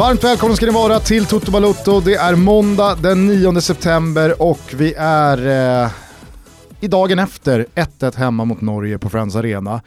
[0.00, 2.00] Varmt välkomna ska ni vara till Toto Balotto.
[2.00, 5.46] Det är måndag den 9 september och vi är
[5.84, 5.90] eh,
[6.80, 9.82] i dagen efter 1-1 hemma mot Norge på Friends Arena.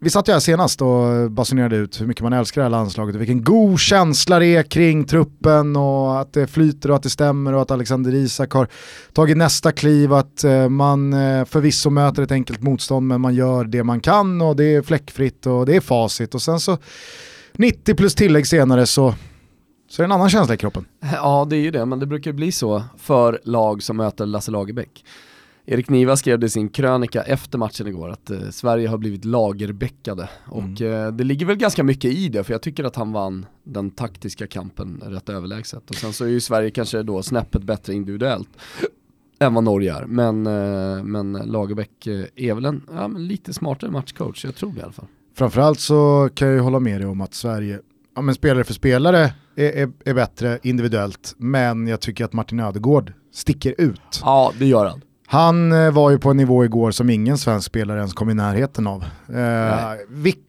[0.00, 3.14] Vi satt ju här senast och basunerade ut hur mycket man älskar det här landslaget
[3.14, 7.10] och vilken god känsla det är kring truppen och att det flyter och att det
[7.10, 8.68] stämmer och att Alexander Isak har
[9.12, 13.64] tagit nästa kliv, att eh, man eh, förvisso möter ett enkelt motstånd men man gör
[13.64, 16.78] det man kan och det är fläckfritt och det är facit och sen så
[17.58, 19.14] 90 plus tillägg senare så
[19.88, 20.84] så är det en annan känsla i kroppen.
[21.00, 24.50] Ja det är ju det, men det brukar bli så för lag som möter Lasse
[24.50, 25.04] Lagerbäck.
[25.66, 29.24] Erik Niva skrev det i sin krönika efter matchen igår att eh, Sverige har blivit
[29.24, 30.92] lagerbäckade och mm.
[30.92, 33.90] eh, det ligger väl ganska mycket i det för jag tycker att han vann den
[33.90, 38.48] taktiska kampen rätt överlägset och sen så är ju Sverige kanske då snäppet bättre individuellt
[39.38, 43.90] än vad Norge är men, eh, men Lagerbäck eh, är väl en ja, lite smartare
[43.90, 45.08] matchcoach, jag tror det i alla fall.
[45.38, 47.80] Framförallt så kan jag ju hålla med dig om att Sverige,
[48.16, 52.60] ja men spelare för spelare är, är, är bättre individuellt men jag tycker att Martin
[52.60, 54.20] Ödegård sticker ut.
[54.22, 55.02] Ja det gör han.
[55.26, 58.34] Han eh, var ju på en nivå igår som ingen svensk spelare ens kom i
[58.34, 59.04] närheten av.
[59.28, 59.94] Eh,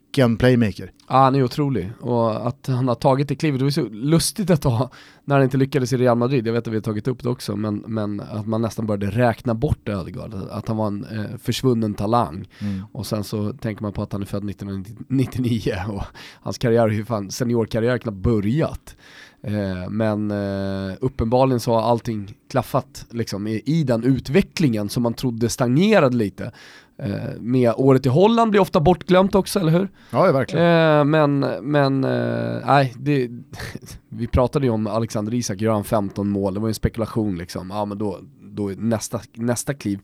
[0.09, 0.91] vilken playmaker.
[1.07, 4.49] Ja, han är otrolig och att han har tagit det klivet, det var så lustigt
[4.49, 4.89] att ha,
[5.25, 7.29] när han inte lyckades i Real Madrid, jag vet att vi har tagit upp det
[7.29, 11.37] också, men, men att man nästan började räkna bort Ödegaard, att han var en eh,
[11.37, 12.47] försvunnen talang.
[12.59, 12.83] Mm.
[12.91, 16.03] Och sen så tänker man på att han är född 1999 och
[16.41, 18.95] hans karriär, seniorkarriär knappt börjat.
[19.41, 25.13] Eh, men eh, uppenbarligen så har allting klaffat liksom, i, i, den utvecklingen som man
[25.13, 26.51] trodde stagnerade lite.
[27.03, 29.89] Eh, med året i Holland blir ofta bortglömt också, eller hur?
[30.09, 30.65] Ja, verkligen.
[30.65, 33.29] Eh, men, men eh, nej, det,
[34.09, 37.37] vi pratade ju om Alexander Isak, gör han 15 mål, det var ju en spekulation
[37.37, 37.69] liksom.
[37.69, 39.99] Ja men då, då nästa, nästa kliv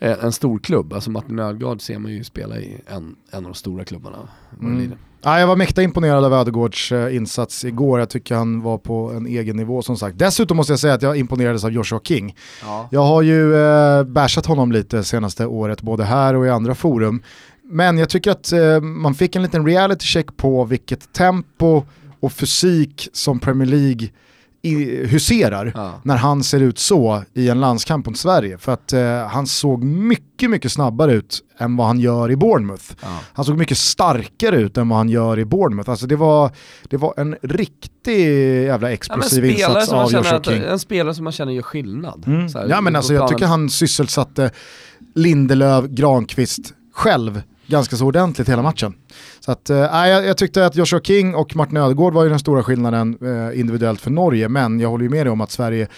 [0.00, 0.92] en stor klubb.
[0.92, 4.28] Alltså Martin Ödegaard ser man ju spela i en, en av de stora klubbarna.
[4.60, 4.92] Mm.
[5.22, 7.98] Ja, jag var mäkta imponerad av Ödegårds eh, insats igår.
[7.98, 10.18] Jag tycker han var på en egen nivå som sagt.
[10.18, 12.36] Dessutom måste jag säga att jag imponerades av Joshua King.
[12.62, 12.88] Ja.
[12.90, 17.22] Jag har ju eh, bashat honom lite senaste året, både här och i andra forum.
[17.62, 21.82] Men jag tycker att eh, man fick en liten reality check på vilket tempo
[22.20, 24.08] och fysik som Premier League
[24.62, 26.00] huserar ja.
[26.02, 28.58] när han ser ut så i en landskamp mot Sverige.
[28.58, 32.84] För att eh, han såg mycket, mycket snabbare ut än vad han gör i Bournemouth.
[33.02, 33.18] Ja.
[33.32, 35.90] Han såg mycket starkare ut än vad han gör i Bournemouth.
[35.90, 36.50] Alltså det var,
[36.88, 38.26] det var en riktig
[38.64, 40.62] jävla explosiv ja, insats av Joshua King.
[40.62, 42.24] En spelare som man känner gör skillnad.
[42.26, 42.40] Mm.
[42.40, 44.50] Här, ja men alltså jag tycker han sysselsatte
[45.14, 48.94] Lindelöf, Granqvist själv ganska så ordentligt hela matchen.
[49.40, 52.38] Så att, eh, jag, jag, tyckte att Joshua King och Martin Ödegård var ju den
[52.38, 55.88] stora skillnaden eh, individuellt för Norge, men jag håller ju med dig om att Sverige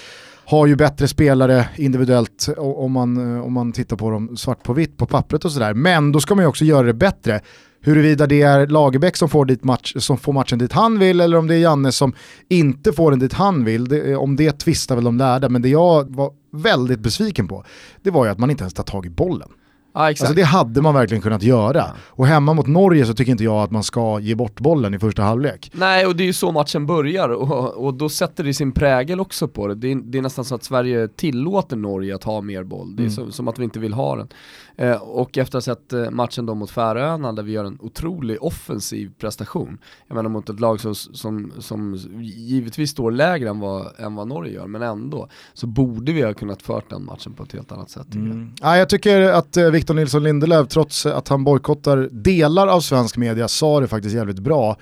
[0.45, 4.73] har ju bättre spelare individuellt om man, eh, om man tittar på dem svart på
[4.73, 5.75] vitt på pappret och sådär.
[5.75, 7.41] Men då ska man ju också göra det bättre.
[7.85, 11.37] Huruvida det är Lagerbäck som får, dit match, som får matchen dit han vill eller
[11.37, 12.13] om det är Janne som
[12.49, 13.89] inte får den dit han vill.
[13.89, 17.65] Det, eh, om det tvistar väl de lärda, men det jag var väldigt besviken på,
[18.03, 19.49] det var ju att man inte ens tar tag i bollen.
[19.95, 20.29] Ja, exakt.
[20.29, 21.85] Alltså det hade man verkligen kunnat göra.
[22.09, 24.99] Och hemma mot Norge så tycker inte jag att man ska ge bort bollen i
[24.99, 25.71] första halvlek.
[25.75, 29.21] Nej, och det är ju så matchen börjar och, och då sätter det sin prägel
[29.21, 29.75] också på det.
[29.75, 32.97] Det är, det är, nästan så att Sverige tillåter Norge att ha mer boll.
[32.97, 33.15] Det är mm.
[33.15, 34.29] som, som, att vi inte vill ha den.
[34.77, 37.79] Eh, och efter att ha sett eh, matchen då mot Färöarna där vi gör en
[37.81, 39.79] otrolig offensiv prestation.
[40.09, 44.29] Jag menar mot ett lag som, som, som givetvis står lägre än vad, än vad
[44.29, 45.29] Norge gör, men ändå.
[45.55, 48.15] Så borde vi ha kunnat fört den matchen på ett helt annat sätt.
[48.15, 48.53] Mm.
[48.61, 53.17] Ja, jag tycker att eh, Victor Nilsson Lindelöf, trots att han bojkottar delar av svensk
[53.17, 54.77] media, sa det faktiskt jävligt bra.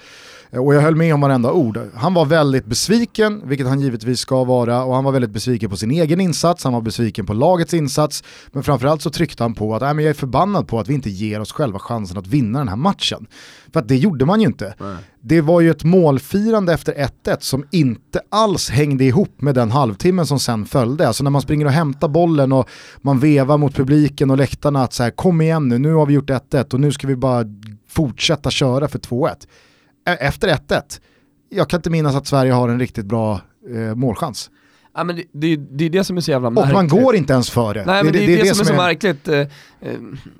[0.50, 1.80] Eh, och jag höll med om varenda ord.
[1.94, 5.76] Han var väldigt besviken, vilket han givetvis ska vara, och han var väldigt besviken på
[5.76, 9.74] sin egen insats, han var besviken på lagets insats, men framförallt så tryckte han på
[9.74, 12.68] att jag är förbannad på att vi inte ger oss själva chansen att vinna den
[12.68, 13.26] här matchen.
[13.72, 14.74] För att det gjorde man ju inte.
[14.80, 14.96] Nej.
[15.22, 16.94] Det var ju ett målfirande efter
[17.24, 21.06] 1-1 som inte alls hängde ihop med den halvtimmen som sen följde.
[21.06, 22.68] Alltså när man springer och hämtar bollen och
[23.00, 26.14] man vevar mot publiken och läktarna att så här, kom igen nu, nu har vi
[26.14, 27.44] gjort 1-1 och nu ska vi bara
[27.88, 29.34] fortsätta köra för 2-1
[30.04, 31.00] efter 1-1,
[31.48, 33.40] jag kan inte minnas att Sverige har en riktigt bra
[33.74, 34.50] eh, målchans.
[34.94, 36.70] Ja, men det, det, det, är det som är så jävla märkligt.
[36.70, 37.84] Och man går inte ens före.
[37.84, 38.76] Nej men det, det, det är det, som är så är...
[38.76, 39.28] märkligt.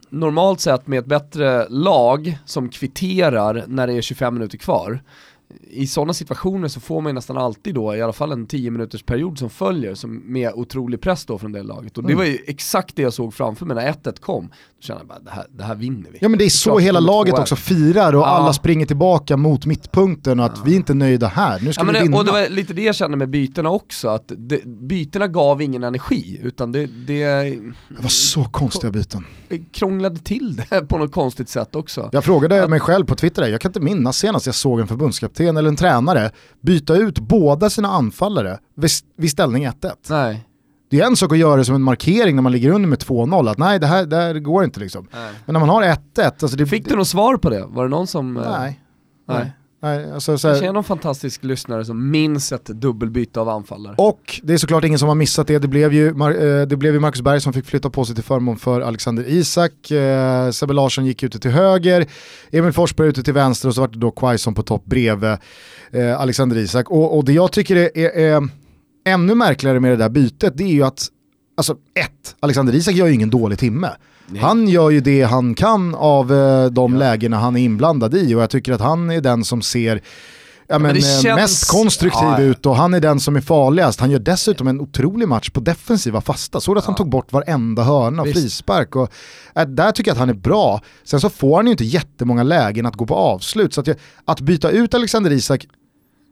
[0.08, 5.02] Normalt sett med ett bättre lag som kvitterar när det är 25 minuter kvar,
[5.70, 9.02] i sådana situationer så får man nästan alltid då i alla fall en 10 minuters
[9.02, 11.98] period som följer som med otrolig press då från det laget.
[11.98, 12.18] Och det mm.
[12.18, 14.46] var ju exakt det jag såg framför mig när 1-1 kom.
[14.46, 16.18] Då kände jag bara, det här, det här vinner vi.
[16.20, 18.26] Ja men det är så hela laget också firar och ja.
[18.26, 20.62] alla springer tillbaka mot mittpunkten och att ja.
[20.64, 22.16] vi är inte nöjda här, nu ska ja, vi vinna.
[22.16, 25.84] Och det var lite det jag kände med bytena också, att det, bytena gav ingen
[25.84, 26.86] energi utan det...
[26.86, 27.24] Det,
[27.88, 29.24] det var så konstiga byten.
[29.72, 32.08] Krånglade till det på något konstigt sätt också.
[32.12, 34.88] Jag frågade att, mig själv på Twitter, jag kan inte minnas senast jag såg en
[34.88, 39.92] förbundskapten kapten eller en tränare byta ut båda sina anfallare vid, vid ställning 1-1.
[40.10, 40.46] Nej.
[40.90, 42.98] Det är en sak att göra det som en markering när man ligger under med
[42.98, 45.08] 2-0, att nej det här, det här går inte liksom.
[45.12, 45.32] Nej.
[45.46, 46.66] Men när man har 1-1, alltså det...
[46.66, 47.64] Fick du något svar på det?
[47.66, 48.36] Var det någon som...
[48.36, 48.80] eh, Nej.
[49.28, 49.52] Nej.
[49.82, 53.94] Nej alltså, så Kanske här, är någon fantastisk lyssnare som minns ett dubbelbyte av anfallare.
[53.98, 56.94] och det är såklart ingen som har missat det, det blev, ju, eh, det blev
[56.94, 60.74] ju Marcus Berg som fick flytta på sig till förmån för Alexander Isak, eh, Sebbe
[60.74, 62.06] Larsson gick ute till höger,
[62.50, 65.36] Emil Forsberg ute till vänster och så var det då Quaison på topp bredvid
[65.90, 66.90] eh, Alexander Isak.
[66.90, 68.48] Och, och det jag tycker är, är, är
[69.04, 71.08] ännu märkligare med det där bytet, det är ju att
[71.60, 73.90] Alltså ett, Alexander Isak gör ju ingen dålig timme.
[74.26, 74.42] Nej.
[74.42, 78.42] Han gör ju det han kan av eh, de lägena han är inblandad i och
[78.42, 80.02] jag tycker att han är den som ser
[80.68, 82.44] ja, men, det eh, känns- mest konstruktiv Ja, ja.
[82.46, 84.00] ut och han är den som är farligast.
[84.00, 86.60] Han gör dessutom en otrolig match på defensiva fasta.
[86.60, 88.40] Såg du att han tog bort varenda hörna och Visst.
[88.40, 88.96] frispark.
[88.96, 89.12] Och,
[89.54, 90.80] äh, där tycker jag att han är bra.
[91.04, 93.74] Sen så får han ju inte jättemånga lägen att gå på avslut.
[93.74, 93.88] Så att,
[94.24, 95.66] att byta ut Alexander Isak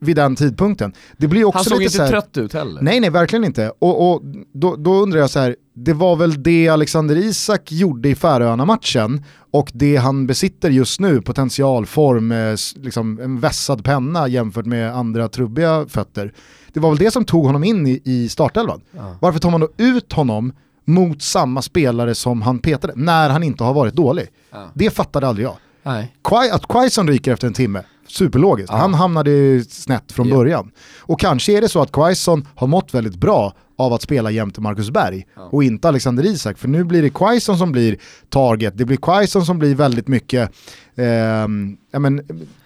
[0.00, 2.82] vid den tidpunkten, det blir också Han såg lite inte så här, trött ut heller.
[2.82, 3.72] Nej, nej, verkligen inte.
[3.78, 4.22] Och, och
[4.52, 9.24] då, då undrar jag så här, det var väl det Alexander Isak gjorde i Färöarna-matchen
[9.50, 15.28] och det han besitter just nu, potentialform, eh, liksom en vässad penna jämfört med andra
[15.28, 16.32] trubbiga fötter.
[16.72, 18.80] Det var väl det som tog honom in i, i startelvan.
[18.96, 19.16] Ja.
[19.20, 20.52] Varför tar man då ut honom
[20.84, 24.26] mot samma spelare som han petade, när han inte har varit dålig?
[24.50, 24.70] Ja.
[24.74, 25.56] Det fattade aldrig jag.
[25.82, 26.14] Nej.
[26.24, 28.70] Quai- att Quaison ryker efter en timme, superlogiskt.
[28.72, 30.36] Han hamnade ju snett från Ja.
[30.36, 30.70] början.
[31.00, 34.60] Och kanske är det så att Quaison har mått väldigt bra av att spela jämte
[34.60, 35.42] Marcus Berg Ja.
[35.52, 36.58] och inte Alexander Isak.
[36.58, 37.96] För nu blir det Quaison som blir
[38.28, 40.50] target, det blir Quaison som blir väldigt mycket
[41.92, 42.22] ja, men,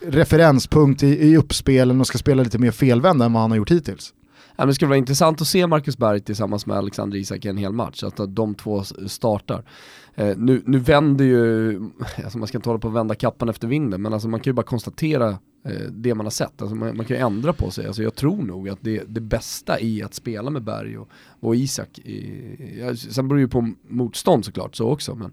[0.07, 3.71] referenspunkt i, i uppspelen och ska spela lite mer felvända än vad han har gjort
[3.71, 4.13] hittills.
[4.57, 7.57] Ja, det skulle vara intressant att se Marcus Berg tillsammans med Alexander Isak i en
[7.57, 9.65] hel match, att de två startar.
[10.15, 11.81] Eh, nu, nu vänder ju,
[12.25, 14.51] alltså man ska inte hålla på att vända kappan efter vinden, men alltså man kan
[14.51, 15.29] ju bara konstatera
[15.65, 16.63] eh, det man har sett.
[16.63, 17.87] Alltså man, man kan ju ändra på sig.
[17.87, 21.09] Alltså jag tror nog att det, det bästa i att spela med Berg och,
[21.41, 25.33] och Isak, i, ja, sen beror det ju på motstånd såklart så också, men,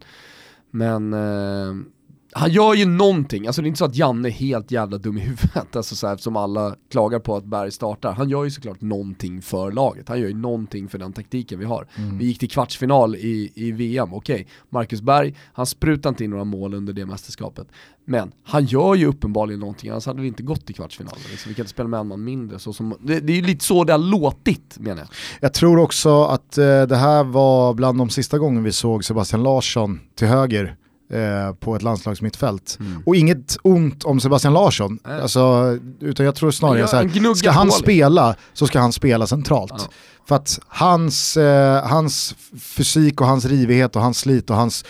[0.72, 1.86] men eh,
[2.32, 5.18] han gör ju någonting, alltså det är inte så att Janne är helt jävla dum
[5.18, 8.14] i huvudet, alltså så här, som alla klagar på att Berg startar.
[8.14, 11.66] Han gör ju såklart någonting för laget, han gör ju någonting för den taktiken vi
[11.66, 11.88] har.
[12.20, 16.44] Vi gick till kvartsfinal i, i VM, okej, Marcus Berg, han sprutar inte in några
[16.44, 17.68] mål under det mästerskapet.
[18.06, 21.14] Men han gör ju uppenbarligen någonting, annars hade vi inte gått till kvartsfinal.
[21.30, 21.50] Liksom.
[21.50, 22.60] Vi kan inte spela med en man mindre.
[22.60, 25.08] Så som, det, det är ju lite så det har låtit menar jag.
[25.42, 29.44] Jag tror också att eh, det här var bland de sista gången vi såg Sebastian
[29.44, 30.76] Larsson till höger
[31.14, 32.80] eh, på ett landslagsmittfält.
[33.06, 35.22] Och inget ont om Sebastian Larsson, Nej.
[35.22, 39.28] alltså, utan jag tror snarare gör- så här, ska han spela så ska han spela
[39.28, 39.74] centralt.
[39.78, 39.84] Ja.
[40.28, 44.86] För att hans, eh, hans fysik och hans rivighet och hans slit och hans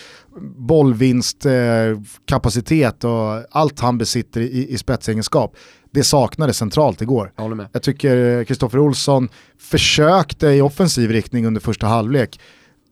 [0.57, 5.55] bollvinstkapacitet eh, och allt han besitter i, i spetsegenskap,
[5.91, 7.31] det saknades centralt igår.
[7.37, 7.65] Jag.
[7.71, 9.29] Jag tycker Kristoffer Olsson
[9.59, 12.39] försökte i offensiv riktning under första halvlek,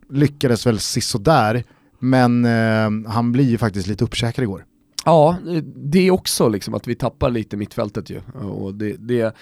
[0.09, 1.63] lyckades väl sisådär,
[1.99, 4.65] men eh, han blir ju faktiskt lite uppkäkad igår.
[5.05, 5.35] Ja,
[5.75, 8.21] det är också liksom att vi tappar lite mittfältet ju.
[8.41, 9.35] Och det, det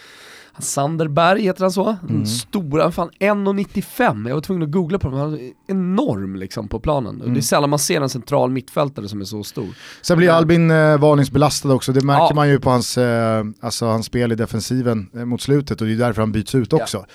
[0.60, 1.96] Sander Berg heter han så?
[2.10, 2.26] Mm.
[2.26, 4.28] Stora, fan 1,95.
[4.28, 7.22] Jag var tvungen att googla på honom, han är enorm liksom på planen.
[7.22, 9.68] Och Det är sällan man ser en central mittfältare som är så stor.
[10.02, 12.36] Sen blir Albin eh, varningsbelastad också, det märker Ja.
[12.36, 15.94] man ju på hans, eh, alltså hans spel i defensiven eh, mot slutet och det
[15.94, 17.06] är därför han byts ut också.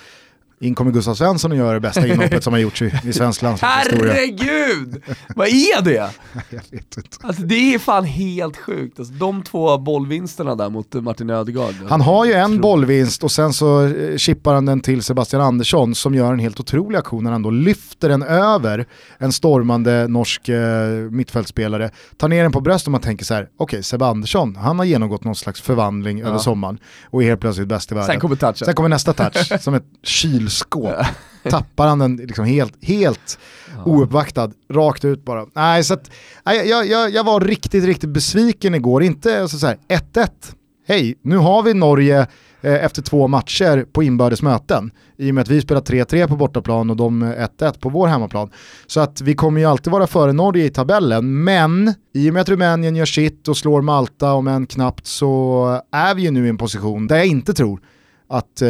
[0.63, 3.41] In kommer Gustav Svensson och gör det bästa inhoppet som har gjorts i, i svensk
[3.41, 4.13] landslagshistoria.
[4.13, 5.01] Herregud!
[5.35, 6.09] Vad är det?
[6.49, 7.17] Jag vet inte.
[7.21, 8.99] Alltså det är fan helt sjukt.
[8.99, 11.75] Alltså, de två bollvinsterna där mot Martin Ödegaard.
[11.89, 15.95] Han har ju en bollvinst och sen så eh, chippar han den till Sebastian Andersson
[15.95, 18.85] som gör en helt otrolig aktion när han då lyfter den över
[19.17, 23.49] en stormande norsk eh, mittfältspelare, tar ner den på bröstet och man tänker så här:
[23.57, 26.77] okej Sebbe Andersson, han har genomgått någon slags förvandling över sommaren
[27.09, 28.07] och är helt plötsligt bäst i världen.
[28.07, 28.55] Sen kommer touchen.
[28.55, 30.93] Sen kommer nästa touch, som ett kylskåp.
[31.49, 33.39] Tappar han den liksom helt, helt
[33.85, 35.45] ouppvaktad, rakt ut bara.
[35.53, 36.11] Nej, så att,
[36.45, 39.03] nej, jag, jag, jag var riktigt, riktigt besviken igår.
[39.03, 39.77] Inte alltså så här
[40.13, 40.27] 1-1,
[40.87, 42.27] hej, nu har vi Norge
[42.61, 44.91] eh, efter två matcher på inbördes möten.
[45.17, 48.07] I och med att vi spelar 3-3 på bortaplan och de eh, 1-1 på vår
[48.07, 48.49] hemmaplan.
[48.87, 52.41] Så att vi kommer ju alltid vara före Norge i tabellen, men i och med
[52.41, 56.45] att Rumänien gör sitt och slår Malta om en knappt så är vi ju nu
[56.45, 57.81] i en position där jag inte tror
[58.29, 58.69] att eh,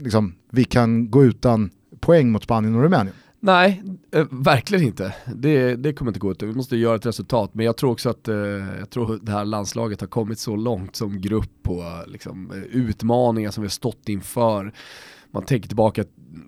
[0.00, 3.14] liksom, vi kan gå utan poäng mot Spanien och Rumänien.
[3.42, 5.14] Nej, eh, verkligen inte.
[5.34, 6.42] Det, det kommer inte gå ut.
[6.42, 7.50] Vi måste göra ett resultat.
[7.54, 8.36] Men jag tror också att eh,
[8.78, 13.50] jag tror det här landslaget har kommit så långt som grupp och liksom, eh, utmaningar
[13.50, 14.72] som vi har stått inför.
[15.30, 16.04] Man tänker tillbaka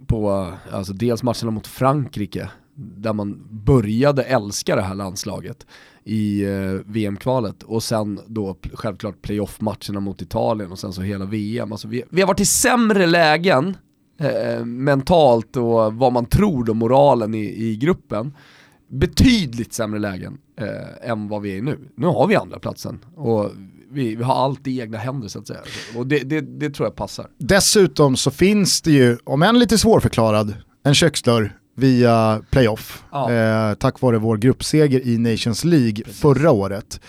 [0.07, 0.31] på
[0.71, 5.67] eh, alltså dels matcherna mot Frankrike, där man började älska det här landslaget.
[6.05, 11.73] i eh, VM-kvalet och sen då självklart playoff-matcherna mot Italien och sen så hela VM.
[11.73, 13.77] Alltså vi, vi har varit i sämre lägen
[14.23, 18.37] eh, mentalt och vad man tror om moralen i, i gruppen.
[18.89, 21.79] Betydligt sämre lägen eh, än vad vi är nu.
[21.97, 23.51] Nu har vi andra platsen och
[23.91, 25.61] vi, vi har allt i egna händer så att säga.
[25.97, 27.27] Och det, det, det tror jag passar.
[27.39, 33.03] Dessutom så finns det ju, om än lite svårförklarad, en köksdörr via playoff.
[33.13, 33.33] Ja.
[33.33, 36.21] Eh, tack vare vår gruppseger i Nations League Precis.
[36.21, 37.01] förra året.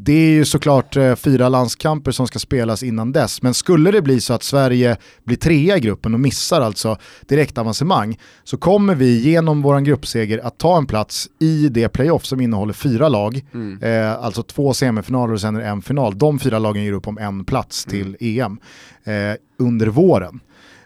[0.00, 4.02] Det är ju såklart eh, fyra landskamper som ska spelas innan dess, men skulle det
[4.02, 6.96] bli så att Sverige blir trea i gruppen och missar alltså
[7.28, 12.40] direktavancemang så kommer vi genom vår gruppseger att ta en plats i det playoff som
[12.40, 13.82] innehåller fyra lag, mm.
[13.82, 16.18] eh, alltså två semifinaler och sen en final.
[16.18, 18.40] De fyra lagen ger upp om en plats till mm.
[18.40, 18.60] EM
[19.04, 20.40] eh, under våren.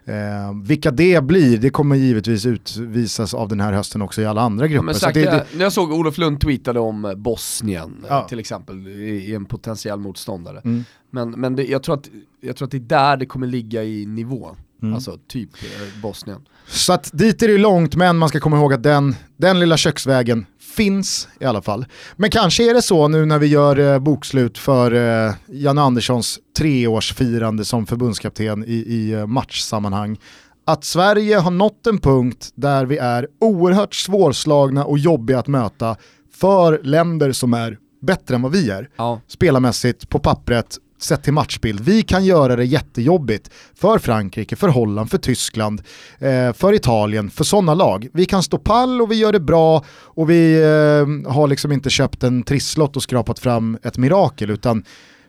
[0.04, 4.40] Eh, vilka det blir, det kommer givetvis utvisas av den här hösten också i alla
[4.40, 4.84] andra grupper.
[4.84, 5.58] Men sagt, det, det...
[5.58, 8.26] Jag såg Olof Lund tweetade om Bosnien ja.
[8.28, 8.90] till exempel, i,
[9.30, 10.60] i, en potentiell motståndare.
[10.64, 10.84] Mm.
[11.10, 12.08] Men, men det, jag, tror att,
[12.40, 14.56] jag tror att det är där det kommer ligga i nivå.
[14.82, 14.94] Mm.
[14.94, 16.40] Alltså typ eh, Bosnien.
[16.66, 19.76] Så att dit är det långt, men man ska komma ihåg att den, den lilla
[19.76, 21.86] köksvägen finns i alla fall.
[22.16, 26.38] Men kanske är det så nu när vi gör eh, bokslut för eh, Jan Anderssons
[26.58, 30.18] treårsfirande som förbundskapten i, i eh, matchsammanhang
[30.64, 35.96] att Sverige har nått en punkt där vi är oerhört svårslagna och jobbiga att möta
[36.34, 38.88] för länder som är bättre än vad vi är.
[38.96, 39.20] Ja.
[39.26, 41.80] Spelarmässigt, på pappret sett till matchbild.
[41.80, 45.82] Vi kan göra det jättejobbigt för Frankrike, för Holland, för Tyskland,
[46.18, 48.08] eh, för Italien, för sådana lag.
[48.12, 51.90] Vi kan stå pall och vi gör det bra och vi eh, har liksom inte
[51.90, 54.84] köpt en trisslott och skrapat fram ett mirakel utan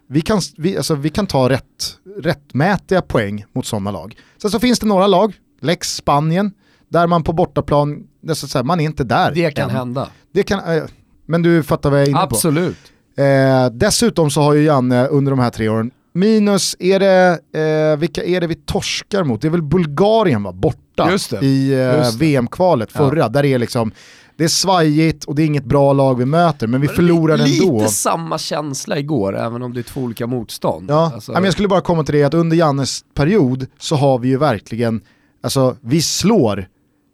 [0.09, 4.15] vi kan, vi, alltså, vi kan ta rätt, rättmätiga poäng mot sådana lag.
[4.41, 6.51] Sen så finns det några lag, Lex Spanien,
[6.89, 9.31] där man på bortaplan, det så säga, man är inte där.
[9.35, 9.75] Det kan än.
[9.75, 10.09] hända.
[10.33, 10.83] Det kan, eh,
[11.25, 12.55] men du fattar vad jag är inne Absolut.
[12.55, 12.69] på.
[12.69, 12.92] Absolut.
[13.17, 17.97] Eh, dessutom så har ju Janne under de här tre åren, minus, är det, eh,
[17.99, 19.41] vilka är det vi torskar mot?
[19.41, 21.09] Det är väl Bulgarien va, borta
[21.41, 23.29] i eh, VM-kvalet förra, ja.
[23.29, 23.91] där det är liksom
[24.37, 27.77] det är svajigt och det är inget bra lag vi möter, men vi förlorar ändå.
[27.79, 30.89] Lite samma känsla igår, även om det är två olika motstånd.
[30.89, 31.31] Ja, alltså...
[31.31, 35.01] jag skulle bara komma till det att under Jannes period så har vi ju verkligen,
[35.43, 36.67] alltså vi slår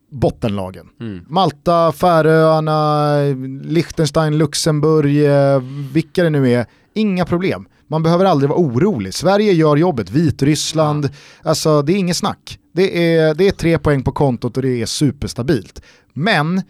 [0.10, 0.88] bottenlagen.
[1.00, 1.25] Mm.
[1.28, 3.16] Malta, Färöarna,
[3.63, 5.62] Liechtenstein, Luxemburg, eh,
[5.94, 7.68] vilka det nu är, inga problem.
[7.88, 9.13] Man behöver aldrig vara orolig.
[9.13, 11.50] Sverige gör jobbet, Vitryssland, ja.
[11.50, 12.60] alltså det är inget snack.
[12.74, 15.82] Det är, det är tre poäng på kontot och det är superstabilt.
[16.13, 16.62] Men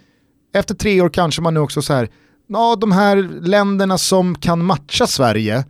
[0.53, 2.09] efter tre år kanske man nu också så här,
[2.47, 5.65] ja de här länderna som kan matcha Sverige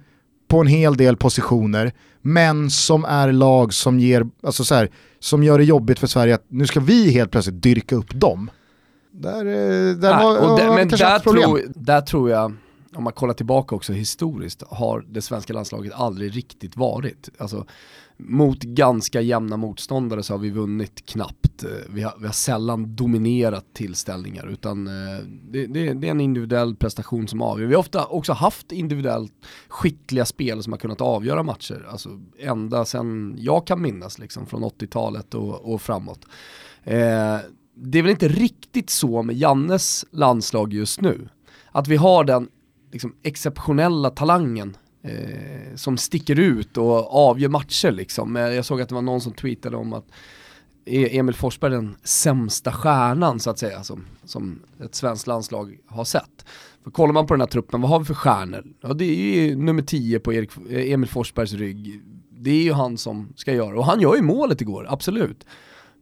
[0.47, 5.43] på en hel del positioner, men som är lag som ger, alltså så här, som
[5.43, 8.51] gör det jobbigt för Sverige att nu ska vi helt plötsligt dyrka upp dem.
[9.11, 12.53] Där, eh, där Nej, var, och där, men där tror, där tror jag,
[12.95, 17.29] om man kollar tillbaka också historiskt, har det svenska landslaget aldrig riktigt varit.
[17.37, 17.65] Alltså,
[18.19, 21.63] mot ganska jämna motståndare så har vi vunnit knappt.
[21.63, 26.21] Eh, vi har, vi har sällan dominerat tillställningar utan eh, det, det, det, är en
[26.21, 27.67] individuell prestation som avgör.
[27.67, 29.33] Vi har ofta också haft individuellt
[29.67, 31.87] skickliga spel som har kunnat avgöra matcher.
[31.89, 32.09] Alltså
[32.39, 36.25] ända sedan jag kan minnas liksom från 80-talet och, och framåt.
[36.83, 37.37] Eh,
[37.75, 41.29] det är väl inte riktigt så med Jannes landslag just nu.
[41.71, 42.47] Att vi har den
[42.91, 44.77] liksom, exceptionella talangen
[45.09, 48.35] eh, som sticker ut och avgör matcher liksom.
[48.35, 50.05] Eh, jag såg att det var någon som tweetade om att
[50.85, 55.77] e- Emil Forsberg är den sämsta stjärnan så att säga som, som ett svenskt landslag
[55.87, 56.45] har sett.
[56.83, 58.65] För kollar man på den här truppen, vad har vi för stjärnor?
[58.81, 62.01] Ja det är ju nummer 10 på Erik, eh, Emil Forsbergs rygg.
[62.31, 65.45] Det är ju han som ska göra, och han gör ju målet igår, absolut.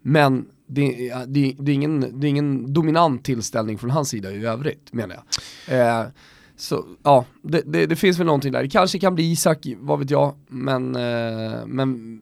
[0.02, 4.46] Men det, det, det, är, ingen, det är ingen dominant tillställning från hans sida i
[4.46, 5.80] övrigt menar jag.
[5.80, 6.08] Eh,
[6.58, 8.62] så ja, det, det, det, finns väl någonting där.
[8.62, 12.22] Det kanske kan bli Isak, vad vet jag, men, eh, men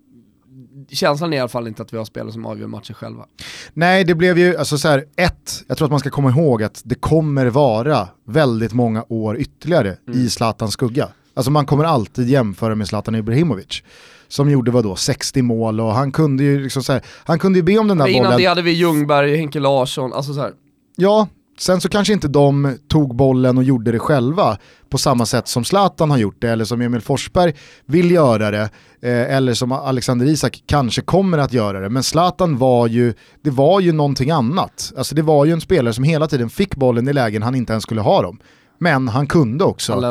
[0.89, 3.25] känslan är i alla fall inte att vi har spelare som avgör matcher själva.
[3.73, 6.63] Nej, det blev ju, alltså så här, ett, jag tror att man ska komma ihåg
[6.63, 10.19] att det kommer vara väldigt många år ytterligare mm.
[10.19, 11.09] i Zlatans skugga.
[11.33, 13.83] Alltså man kommer alltid jämföra med Zlatan Ibrahimovic
[14.27, 17.63] som gjorde vadå, 60 mål och han kunde ju liksom så här, han kunde ju
[17.63, 18.39] be om den där Men innan bollen.
[18.39, 20.51] Innan det hade vi Ljungberg, Henke Larsson, alltså så här.
[20.95, 21.27] Ja,
[21.57, 24.57] Sen så kanske inte de tog bollen och gjorde det själva
[24.89, 27.53] på samma sätt som Zlatan har gjort det eller som Emil Forsberg
[27.85, 28.69] vill göra det
[29.01, 31.89] eh, eller som Alexander Isak kanske kommer att göra det.
[31.89, 34.93] Men Zlatan var ju, det var ju någonting annat.
[34.97, 37.73] Alltså det var ju en spelare som hela tiden fick bollen i lägen han inte
[37.73, 38.39] ens skulle ha dem.
[38.77, 40.01] Men han kunde också han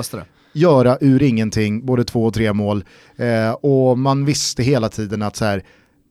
[0.53, 2.85] göra ur ingenting både två och tre mål.
[3.17, 5.63] Eh, och man visste hela tiden att så här,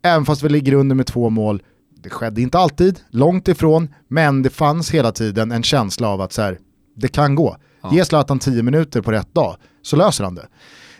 [0.03, 1.61] även fast vi ligger under med två mål
[2.03, 6.33] det skedde inte alltid, långt ifrån, men det fanns hela tiden en känsla av att
[6.33, 6.59] så här,
[6.95, 7.57] det kan gå.
[7.81, 7.93] Ja.
[7.93, 10.47] Ge Zlatan 10 minuter på rätt dag så löser han det.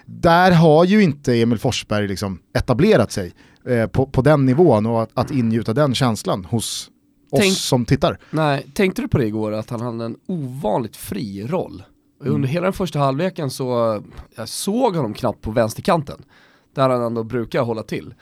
[0.06, 3.34] Där har ju inte Emil Forsberg liksom etablerat sig
[3.68, 6.90] eh, på, på den nivån och att, att ingjuta den känslan hos
[7.32, 8.20] oss Tänk, som tittar.
[8.30, 11.84] Nej, tänkte du på det igår att han hade en ovanligt fri roll?
[12.22, 12.36] Mm.
[12.36, 14.02] Under hela den första halvleken så
[14.36, 16.22] jag såg honom knappt på vänsterkanten,
[16.76, 18.14] där han ändå brukar hålla till.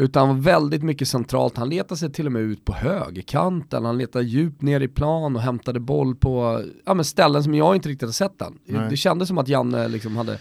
[0.00, 4.24] Utan väldigt mycket centralt, han letade sig till och med ut på högerkanten, han letade
[4.24, 8.08] djupt ner i plan och hämtade boll på ja, men ställen som jag inte riktigt
[8.08, 8.88] har sett än.
[8.90, 10.38] Det kändes som att Janne liksom hade,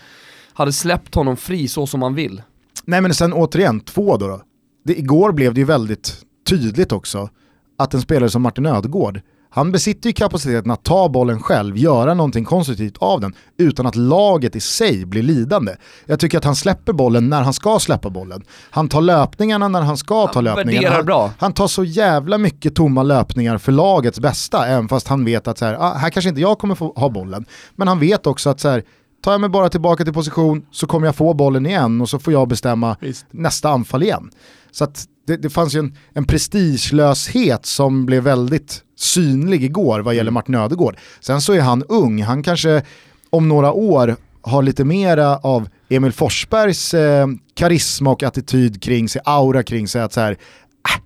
[0.53, 2.41] hade släppt honom fri så som han vill.
[2.85, 4.27] Nej men sen återigen, två då.
[4.27, 4.41] då.
[4.85, 7.29] Det, igår blev det ju väldigt tydligt också
[7.77, 9.21] att en spelare som Martin Ödegård
[9.57, 13.95] han besitter ju kapaciteten att ta bollen själv, göra någonting konstruktivt av den utan att
[13.95, 15.75] laget i sig blir lidande.
[16.05, 18.43] Jag tycker att han släpper bollen när han ska släppa bollen.
[18.69, 20.95] Han tar löpningarna när han ska ta löpningarna.
[20.95, 21.31] Han, bra.
[21.37, 25.57] han tar så jävla mycket tomma löpningar för lagets bästa, även fast han vet att
[25.57, 27.45] så här, ah, här kanske inte jag kommer få ha bollen.
[27.75, 28.83] Men han vet också att så här,
[29.23, 32.19] tar jag mig bara tillbaka till position så kommer jag få bollen igen och så
[32.19, 33.25] får jag bestämma Visst.
[33.31, 34.29] nästa anfall igen.
[34.71, 40.15] Så att det, det fanns ju en, en prestigelöshet som blev väldigt synlig igår vad
[40.15, 40.33] gäller mm.
[40.33, 40.97] Martin Ödegård.
[41.19, 42.83] Sen så är han ung, han kanske
[43.29, 49.21] om några år har lite mera av Emil Forsbergs eh, karisma och attityd kring sig,
[49.25, 51.01] aura kring sig, att så här, äh,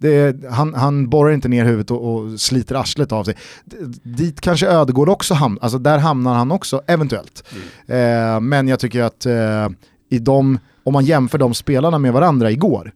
[0.00, 3.36] det, han, han borrar inte ner huvudet och, och sliter arslet av sig.
[3.64, 7.44] D dit kanske Ödegård också hamnar, alltså där hamnar han också eventuellt.
[7.86, 8.34] Mm.
[8.34, 9.68] Eh, men jag tycker att eh,
[10.10, 12.92] i de, om man jämför de spelarna med varandra igår,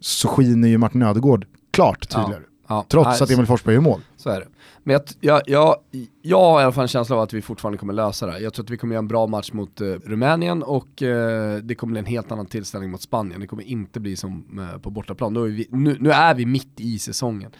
[0.00, 2.42] så skiner ju Martin Ödegård klart tydligare.
[2.46, 2.53] Ja.
[2.66, 4.00] Ja, Trots att Emil Forsberg gör mål.
[4.16, 4.46] Så är det.
[4.82, 5.76] Men jag, jag, jag,
[6.22, 8.54] jag har i alla fall en känsla av att vi fortfarande kommer lösa det Jag
[8.54, 11.90] tror att vi kommer göra en bra match mot uh, Rumänien och uh, det kommer
[11.90, 13.40] bli en helt annan tillställning mot Spanien.
[13.40, 15.36] Det kommer inte bli som uh, på bortaplan.
[15.36, 17.50] Är vi, nu, nu, är vi mitt i säsongen.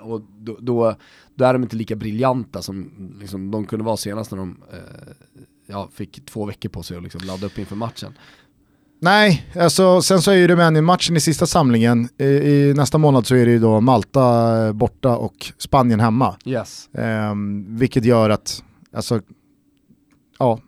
[0.00, 0.94] och då, då,
[1.34, 2.90] då, är de inte lika briljanta som
[3.20, 4.56] liksom, de kunde vara senast när de
[5.66, 8.12] ja, fick två veckor på sig att liksom ladda upp inför matchen.
[9.06, 12.08] Nej, alltså, sen så är ju Rumänien-matchen i sista samlingen.
[12.18, 16.36] I, I, nästa månad så är det ju då Malta borta och Spanien hemma.
[16.44, 16.88] Yes.
[16.92, 19.20] Um, vilket gör att, alltså,
[20.38, 20.58] ja,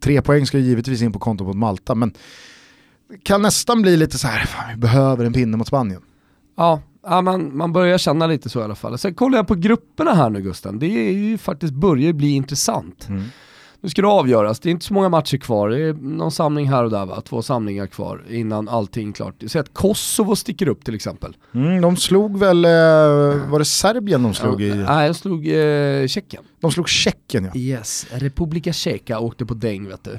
[0.00, 2.12] tre poäng ska ju givetvis in på kontot mot Malta, men
[3.22, 6.02] kan nästan bli lite så här, fan, vi behöver en pinne mot Spanien.
[6.56, 8.98] Ja, ja man, man börjar känna lite så i alla fall.
[8.98, 13.08] Sen kollar jag på grupperna här nu Gusten, det är ju faktiskt börjar bli intressant.
[13.08, 13.24] Mm
[13.80, 16.68] nu ska det avgöras, det är inte så många matcher kvar, det är någon samling
[16.68, 19.34] här och där va, två samlingar kvar innan allting är klart.
[19.46, 21.36] Så att Kosovo sticker upp till exempel.
[21.54, 22.70] Mm, de slog väl, eh,
[23.50, 24.78] var det Serbien de slog ja, i?
[24.78, 26.42] Nej, de slog eh, Tjeckien.
[26.60, 27.60] De slog Tjeckien ja.
[27.60, 30.12] Yes, Republika Tjecka åkte på däng vet du.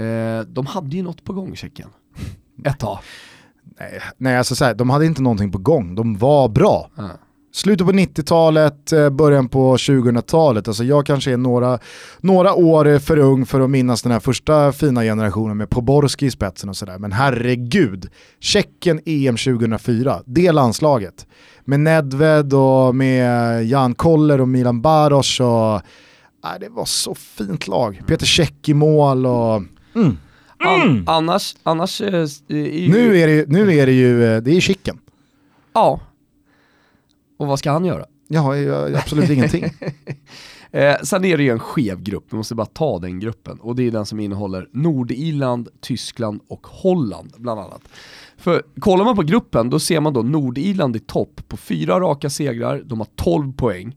[0.00, 1.88] Eh, de hade ju något på gång Tjeckien,
[2.64, 2.98] ett tag.
[3.78, 6.90] Nej, nej alltså så här, de hade inte någonting på gång, de var bra.
[6.96, 7.10] Ja.
[7.56, 10.68] Slutet på 90-talet, eh, början på 2000-talet.
[10.68, 11.78] Alltså jag kanske är några,
[12.20, 16.30] några år för ung för att minnas den här första fina generationen med Poborski i
[16.30, 16.98] spetsen och sådär.
[16.98, 21.26] Men herregud, Tjeckien EM 2004, det landslaget.
[21.64, 25.80] Med Nedved och med Jan Koller och Milan Baros och...
[26.44, 28.02] Nej, det var så fint lag.
[28.06, 29.62] Peter Käck i mål och...
[29.94, 30.18] Mm.
[30.64, 31.04] Mm.
[31.06, 32.00] annars, annars...
[32.00, 34.98] Äh, nu, är det, nu är det ju, eh, det är chicken.
[35.72, 36.00] Ja,
[37.36, 38.04] och vad ska han göra?
[38.28, 38.54] Ja,
[38.96, 39.64] absolut ingenting.
[40.70, 43.60] Eh, sen är det ju en skev grupp, vi måste bara ta den gruppen.
[43.60, 47.82] Och det är den som innehåller Nordirland, Tyskland och Holland bland annat.
[48.36, 52.30] För kollar man på gruppen, då ser man då Nordirland i topp på fyra raka
[52.30, 53.96] segrar, de har 12 poäng.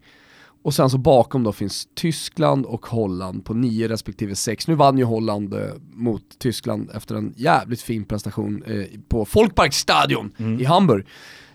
[0.61, 4.67] Och sen så bakom då finns Tyskland och Holland på nio respektive sex.
[4.67, 5.59] Nu vann ju Holland eh,
[5.93, 10.59] mot Tyskland efter en jävligt fin prestation eh, på Folkparkstadion mm.
[10.59, 11.05] i Hamburg.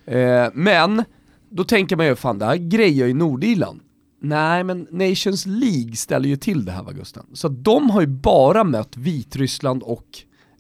[0.05, 1.05] Eh, men
[1.57, 3.81] då tänker man ju, fan det här grejer ju Nordirland.
[4.21, 7.27] Nej men Nations League ställer ju till det här va Gusten.
[7.33, 10.07] Så de har ju bara mött Vitryssland och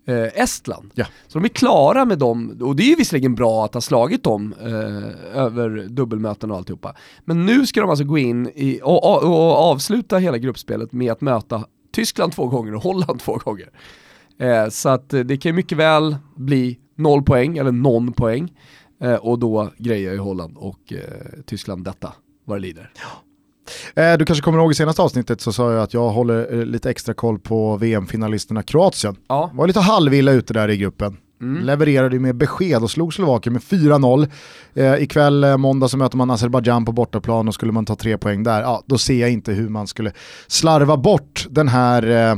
[0.07, 0.91] eh, Estland.
[0.95, 1.07] Ja.
[1.29, 4.23] Så de är klara med dem, och det är ju visserligen bra att ha slagit
[4.23, 6.95] dem eh, över dubbelmöten och alltihopa.
[7.25, 11.13] Men nu ska de alltså gå in i, och, och, och, avsluta hela gruppspelet med
[11.13, 13.71] att möta Tyskland två gånger och Holland två gånger.
[14.39, 18.53] Eh, så att det kan ju mycket väl bli noll poäng, eller någon poäng.
[19.01, 20.99] Eh, och då grejer ju Holland och eh,
[21.47, 22.13] Tyskland detta
[22.45, 22.91] vad det lider.
[22.95, 23.23] Ja.
[24.03, 26.67] Eh, du kanske kommer ihåg i senaste avsnittet så sa jag att jag håller eh,
[26.67, 29.17] lite extra koll på VM-finalisterna Kroatien.
[29.29, 29.51] Ja.
[29.55, 31.17] Var lite halvilla ute där i gruppen.
[31.41, 31.65] Mm.
[31.65, 34.29] Levererade med besked och slog Slovakien med 4-0.
[34.75, 38.19] Eh, ikväll eh, måndag så möter man Azerbajdzjan på bortaplan och skulle man ta tre
[38.19, 40.13] poäng där, ja, då ser jag inte hur man skulle
[40.47, 42.37] slarva bort den här eh,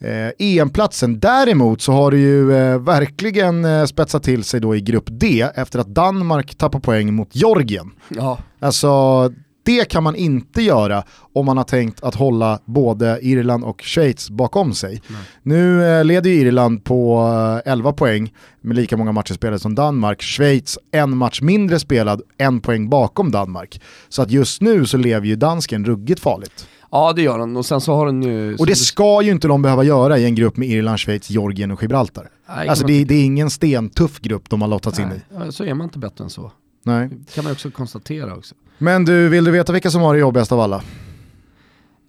[0.00, 1.20] eh, EM-platsen.
[1.20, 5.48] Däremot så har det ju eh, verkligen eh, spetsat till sig då i grupp D
[5.54, 7.90] efter att Danmark tappar poäng mot Georgien.
[8.08, 8.38] Ja.
[8.60, 9.32] Alltså
[9.62, 14.30] Det kan man inte göra om man har tänkt att hålla både Irland och Schweiz
[14.30, 15.02] bakom sig.
[15.08, 15.20] Nej.
[15.42, 17.20] Nu eh, leder Irland på
[17.64, 20.22] 11 poäng med lika många matcher spelade som Danmark.
[20.22, 23.80] Schweiz en match mindre spelad, en poäng bakom Danmark.
[24.08, 26.66] Så att just nu så lever ju dansken ruggigt farligt.
[26.90, 28.56] Ja det gör den och sen så har den ju...
[28.56, 31.70] Och det ska ju inte de behöva göra i en grupp med Irland, Schweiz, Georgien
[31.70, 32.30] och Gibraltar.
[32.48, 35.52] Nej, alltså det, det, är ingen stentuff grupp de har lottats in i.
[35.52, 36.52] Så är man inte bättre än så.
[36.84, 37.08] Nej.
[37.08, 38.54] Det kan man också konstatera också.
[38.78, 40.82] Men du, vill du veta vilka som har det jobbigast av alla?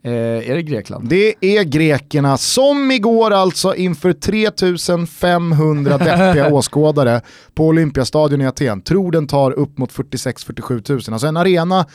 [0.03, 0.11] Eh,
[0.49, 1.09] är det Grekland?
[1.09, 7.21] Det är grekerna som igår alltså inför 3500 deppiga åskådare
[7.53, 8.81] på Olympiastadion i Aten.
[8.81, 11.01] Tror den tar upp mot 46-47 000.
[11.13, 11.85] Alltså en arena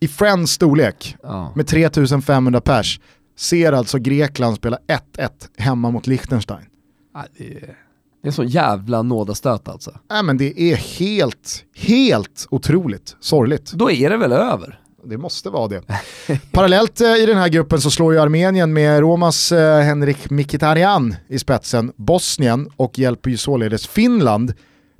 [0.00, 1.52] i Friends storlek ja.
[1.54, 3.00] med 3500 pers
[3.38, 4.78] ser alltså Grekland spela
[5.16, 6.66] 1-1 hemma mot Liechtenstein.
[7.14, 7.76] Ja, det, är,
[8.22, 9.90] det är sån jävla nådastöt alltså.
[10.10, 13.72] Nej men det är helt, helt otroligt sorgligt.
[13.72, 14.80] Då är det väl över?
[15.04, 15.82] Det måste vara det.
[16.52, 21.16] Parallellt eh, i den här gruppen så slår ju Armenien med Romas eh, Henrik Mkhitaryan
[21.28, 24.54] i spetsen Bosnien och hjälper ju således Finland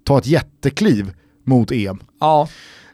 [0.04, 1.12] ta ett jättekliv
[1.44, 1.98] mot EM.
[2.20, 2.48] Ja.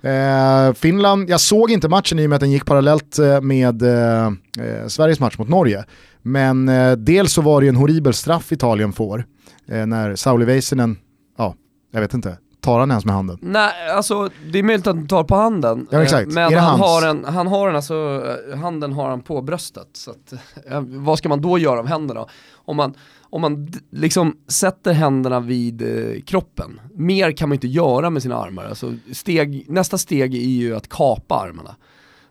[0.04, 3.82] Eh, Finland, jag såg inte matchen i och med att den gick parallellt eh, med
[3.82, 5.84] eh, eh, Sveriges match mot Norge.
[6.22, 9.24] Men eh, dels så var det ju en horribel straff Italien får
[9.68, 10.96] eh, när Sauli Väisänen,
[11.38, 11.54] ja,
[11.92, 13.38] jag vet inte, tar han ens med handen?
[13.40, 15.86] Nej, alltså det är möjligt att han tar på handen.
[15.90, 16.22] Ja.
[16.26, 18.22] Men han har, en, han har en, alltså,
[18.56, 19.88] handen har han på bröstet.
[19.92, 20.32] Så att,
[20.80, 22.26] vad ska man då göra av händerna?
[22.52, 22.94] Om man,
[23.34, 28.36] om man liksom sätter händerna vid eh, kroppen, mer kan man inte göra med sina
[28.36, 28.64] armar.
[28.64, 31.76] Alltså steg, nästa steg är ju att kapa armarna.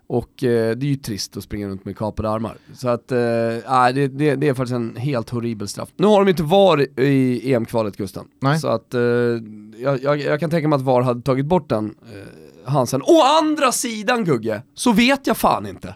[0.07, 2.57] Och eh, det är ju trist att springa runt med kapade armar.
[2.73, 5.89] Så att, eh, det, det, det, är faktiskt en helt horribel straff.
[5.95, 8.25] Nu har de inte VAR i EM-kvalet Gusten.
[8.41, 8.59] Nej.
[8.59, 11.85] Så att eh, jag, jag, jag, kan tänka mig att VAR hade tagit bort den
[11.85, 13.01] eh, Hansen.
[13.01, 15.95] Å andra sidan Gugge, så vet jag fan inte.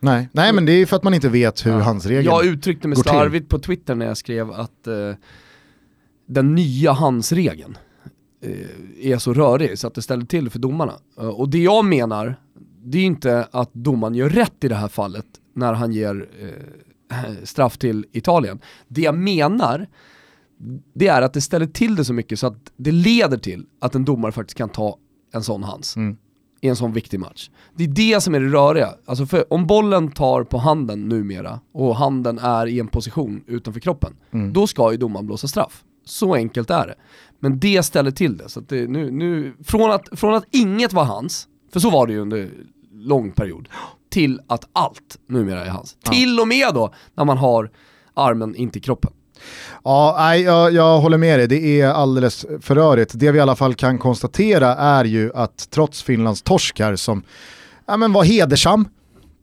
[0.00, 1.78] Nej, Nej men det är för att man inte vet hur ja.
[1.78, 5.14] hans regel Jag uttryckte mig slarvigt på Twitter när jag skrev att eh,
[6.26, 7.78] den nya hans-regeln
[8.42, 10.92] eh, är så rörig så att det ställer till för domarna.
[11.20, 12.40] Uh, och det jag menar,
[12.84, 17.44] det är inte att domaren gör rätt i det här fallet när han ger eh,
[17.44, 18.58] straff till Italien.
[18.88, 19.86] Det jag menar,
[20.94, 23.94] det är att det ställer till det så mycket så att det leder till att
[23.94, 24.98] en domare faktiskt kan ta
[25.32, 25.96] en sån hands.
[25.96, 26.16] Mm
[26.60, 27.50] i en sån viktig match.
[27.74, 28.94] Det är det som är det röriga.
[29.06, 34.16] Alltså om bollen tar på handen numera och handen är i en position utanför kroppen,
[34.30, 34.52] mm.
[34.52, 35.84] då ska ju domaren blåsa straff.
[36.04, 36.94] Så enkelt är det.
[37.40, 38.48] Men det ställer till det.
[38.48, 42.12] Så det nu, nu, från, att, från att inget var hans, för så var det
[42.12, 42.50] ju under
[42.92, 43.68] lång period,
[44.10, 45.96] till att allt numera är hans.
[46.02, 46.10] Ja.
[46.10, 47.70] Till och med då när man har
[48.14, 49.12] armen inte i kroppen.
[49.84, 53.12] Ja, nej, jag, jag håller med dig, det är alldeles för rörigt.
[53.14, 57.22] Det vi i alla fall kan konstatera är ju att trots Finlands torsk här som
[57.86, 58.88] ja, men var hedersam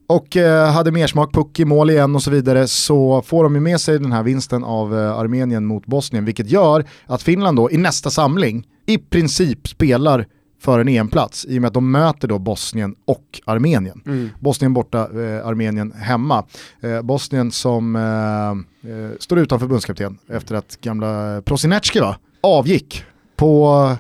[0.07, 3.61] och eh, hade mersmak, puck i mål igen och så vidare så får de ju
[3.61, 7.71] med sig den här vinsten av eh, Armenien mot Bosnien vilket gör att Finland då
[7.71, 10.25] i nästa samling i princip spelar
[10.65, 14.01] för en EM-plats i och med att de möter då Bosnien och Armenien.
[14.05, 14.29] Mm.
[14.39, 16.45] Bosnien borta, eh, Armenien hemma.
[16.81, 23.03] Eh, Bosnien som eh, eh står utan förbundskapten efter att gamla Prosinecki va, avgick
[23.35, 23.91] på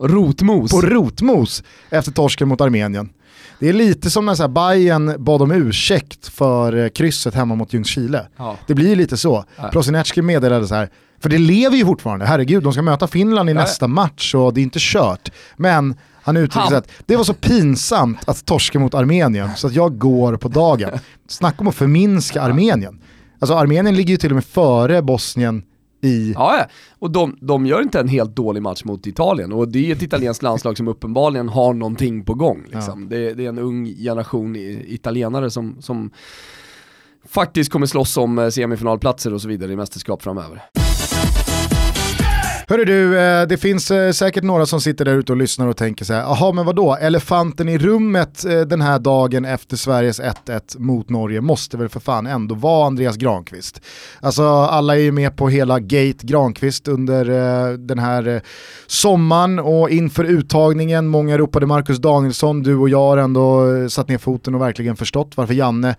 [0.00, 0.70] Rotmos.
[0.70, 3.10] På rotmos efter torsken mot Armenien.
[3.60, 7.54] Det är lite som när så här Bayern bad om ursäkt för eh, krysset hemma
[7.54, 8.26] mot Ljungskile.
[8.36, 8.56] Ja.
[8.66, 9.44] Det blir lite så.
[9.56, 9.68] Ja.
[9.68, 10.88] Prosinecki meddelade så här,
[11.20, 13.60] för det lever ju fortfarande, herregud, de ska möta Finland i ja.
[13.60, 15.32] nästa match och det är inte kört.
[15.56, 19.98] Men han uttryckte att det var så pinsamt att torska mot Armenien så att jag
[19.98, 20.98] går på dagen.
[21.28, 23.00] Snacka om att förminska Armenien.
[23.38, 25.62] Alltså Armenien ligger ju till och med före Bosnien
[26.00, 26.32] i...
[26.32, 26.66] Ja, ja.
[26.98, 30.02] och de, de gör inte en helt dålig match mot Italien och det är ett
[30.02, 32.64] italienskt landslag som uppenbarligen har någonting på gång.
[32.72, 33.02] Liksom.
[33.02, 33.16] Ja.
[33.16, 36.10] Det, det, är en ung generation italienare som, som
[37.28, 40.62] faktiskt kommer slåss om eh, semifinalplatser och så vidare i mästerskap framöver.
[42.70, 45.76] Hörru du, eh, det finns eh, säkert några som sitter där ute och lyssnar och
[45.76, 50.20] tänker så här, jaha men vadå, elefanten i rummet eh, den här dagen efter Sveriges
[50.20, 53.80] 1-1 mot Norge måste väl för fan ändå vara Andreas Granqvist.
[54.20, 57.24] Alltså alla är ju med på hela Gate Granqvist under
[57.76, 58.42] den här
[58.86, 64.18] sommaren och inför uttagningen, många ropade Marcus Danielsson, du och jag har ändå satt ner
[64.18, 65.96] foten och verkligen förstått varför Janne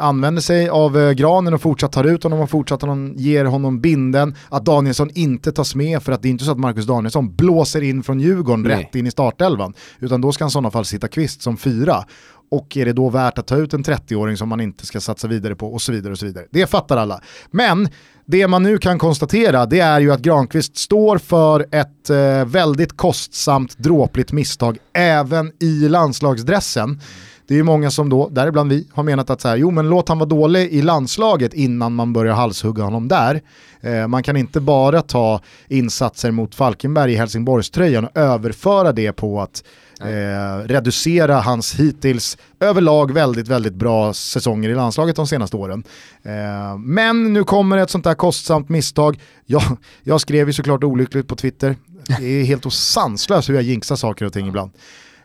[0.00, 4.34] använder sig av granen och fortsatt tar ut honom och fortsatt honom, ger honom binden,
[4.48, 7.82] att Danielsson inte tas med för att det är inte så att Marcus Danielsson blåser
[7.82, 8.76] in från Djurgården Nej.
[8.76, 12.04] rätt in i startelvan, utan då ska han i sådana fall sitta kvist som fyra.
[12.50, 15.28] Och är det då värt att ta ut en 30-åring som man inte ska satsa
[15.28, 16.44] vidare på och så vidare och så vidare.
[16.50, 17.20] Det fattar alla.
[17.50, 17.88] Men
[18.26, 22.96] det man nu kan konstatera det är ju att Granqvist står för ett eh, väldigt
[22.96, 27.00] kostsamt dråpligt misstag även i landslagsdressen.
[27.46, 29.88] Det är ju många som då, däribland vi, har menat att så här, jo men
[29.88, 33.40] låt han vara dålig i landslaget innan man börjar halshugga honom där.
[33.80, 39.40] Eh, man kan inte bara ta insatser mot Falkenberg i Helsingborgströjan och överföra det på
[39.40, 39.64] att
[40.00, 45.84] eh, reducera hans hittills överlag väldigt, väldigt bra säsonger i landslaget de senaste åren.
[46.22, 49.20] Eh, men nu kommer ett sånt där kostsamt misstag.
[49.46, 49.62] Jag,
[50.02, 51.76] jag skrev ju såklart olyckligt på Twitter.
[52.18, 54.70] Det är helt sanslöst hur jag jinxar saker och ting ibland.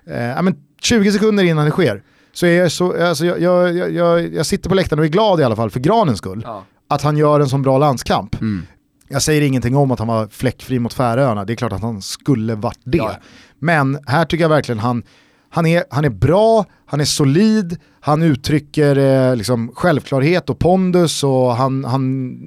[0.07, 2.03] Eh, men 20 sekunder innan det sker
[2.33, 5.39] så är jag så, alltså jag, jag, jag, jag sitter på läktaren och är glad
[5.39, 6.41] i alla fall för Granens skull.
[6.45, 6.63] Ja.
[6.87, 8.41] Att han gör en sån bra landskamp.
[8.41, 8.65] Mm.
[9.07, 12.01] Jag säger ingenting om att han var fläckfri mot Färöarna, det är klart att han
[12.01, 12.97] skulle varit det.
[12.97, 13.15] Ja.
[13.59, 15.03] Men här tycker jag verkligen han,
[15.49, 21.23] han, är, han är bra, han är solid, han uttrycker eh, liksom självklarhet och pondus
[21.23, 22.37] och han, han,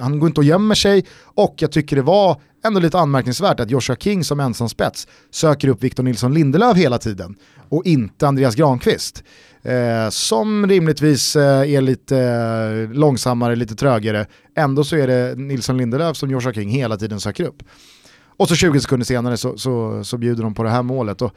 [0.00, 1.04] han går inte och gömmer sig.
[1.22, 5.68] Och jag tycker det var ändå lite anmärkningsvärt att Joshua King som ensam spets söker
[5.68, 7.36] upp Victor Nilsson Lindelöf hela tiden
[7.68, 9.24] och inte Andreas Granqvist.
[9.62, 14.26] Eh, som rimligtvis eh, är lite eh, långsammare, lite trögare.
[14.56, 17.62] Ändå så är det Nilsson Lindelöf som Joshua King hela tiden söker upp.
[18.36, 21.22] Och så 20 sekunder senare så, så, så bjuder de på det här målet.
[21.22, 21.32] Och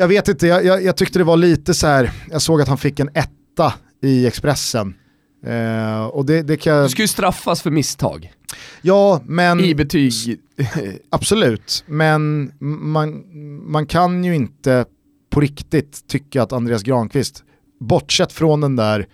[0.00, 2.68] jag vet inte, jag, jag, jag, tyckte det var lite så här, jag såg att
[2.68, 4.94] han fick en etta i Expressen.
[5.46, 6.82] Eh, och det, det kan...
[6.82, 8.32] Du ska ju straffas för misstag.
[8.82, 9.60] Ja, men...
[9.60, 10.12] I betyg.
[11.10, 13.24] absolut, men man,
[13.70, 14.84] man kan ju inte
[15.30, 17.44] på riktigt tycka att Andreas Granqvist,
[17.80, 19.06] bortsett från den där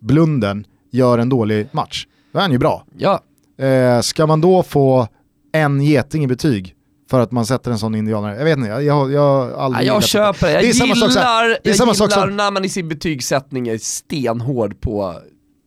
[0.00, 2.06] blunden, gör en dålig match.
[2.32, 2.86] Då är han ju bra.
[2.96, 3.20] Ja.
[3.64, 5.08] Eh, ska man då få
[5.52, 6.73] en geting i betyg
[7.10, 8.36] för att man sätter en sån indianare.
[8.36, 10.52] Jag vet inte, jag, jag, jag aldrig Jag köper det.
[10.52, 11.22] Jag det är gillar, sak,
[11.62, 12.36] jag gillar som...
[12.36, 15.14] när man i sin betygssättning är stenhård på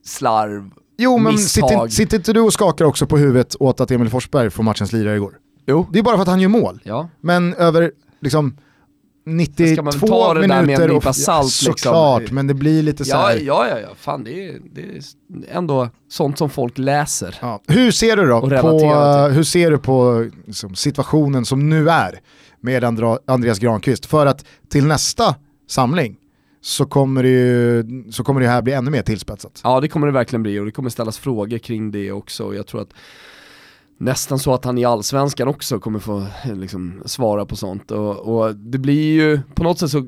[0.05, 4.09] slarv, Jo men sitter, sitter inte du och skakar också på huvudet åt att Emil
[4.09, 5.33] Forsberg får matchens lirare igår?
[5.67, 5.87] Jo.
[5.93, 6.81] Det är bara för att han gör mål.
[6.83, 7.09] Ja.
[7.21, 8.57] Men över liksom
[9.27, 12.35] 92 Ska man ta det minuter där med en och, salt, såklart, liksom.
[12.35, 15.01] men det blir lite så ja, ja, ja, ja, fan det är, det är
[15.51, 17.35] ändå sånt som folk läser.
[17.41, 17.61] Ja.
[17.67, 18.79] Hur ser du då på,
[19.31, 22.19] hur ser du på liksom, situationen som nu är
[22.61, 24.05] med Andra, Andreas Granqvist?
[24.05, 25.35] För att till nästa
[25.69, 26.15] samling
[26.61, 29.61] så kommer, det ju, så kommer det här bli ännu mer tillspetsat.
[29.63, 32.55] Ja det kommer det verkligen bli och det kommer ställas frågor kring det också.
[32.55, 32.93] Jag tror att
[33.97, 37.91] nästan så att han i allsvenskan också kommer få liksom, svara på sånt.
[37.91, 40.07] Och, och, det blir ju, på något sätt så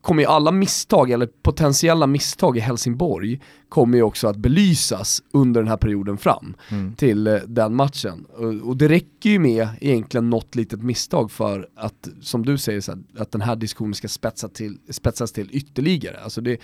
[0.00, 5.60] kommer ju alla misstag, eller potentiella misstag i Helsingborg, kommer ju också att belysas under
[5.60, 6.94] den här perioden fram mm.
[6.94, 8.26] till eh, den matchen.
[8.36, 12.80] Och, och, det räcker ju med egentligen något litet misstag för att, som du säger,
[12.80, 16.20] så här, att den här diskussionen ska spetsa till, spetsas till ytterligare.
[16.20, 16.58] Alltså det,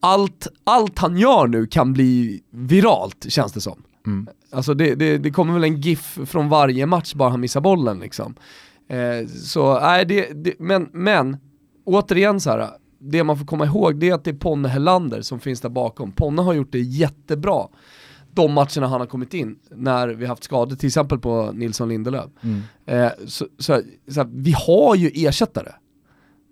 [0.00, 3.82] allt, allt han gör nu kan bli viralt, känns det som.
[4.08, 4.28] Mm.
[4.50, 7.98] Alltså det, det, det, kommer väl en GIF från varje match bara han missar bollen
[7.98, 8.34] liksom.
[8.88, 11.36] Eh, så nej, det, det, men, men
[11.84, 12.68] återigen så här,
[12.98, 15.68] det man får komma ihåg det är att det är Ponne Hellander som finns där
[15.68, 16.12] bakom.
[16.12, 17.68] Ponne har gjort det jättebra
[18.30, 22.30] de matcherna han har kommit in, när vi haft skador, till exempel på Nilsson Lindelöf.
[22.42, 22.62] Mm.
[22.86, 25.72] Eh, så, så, så här, vi har ju ersättare.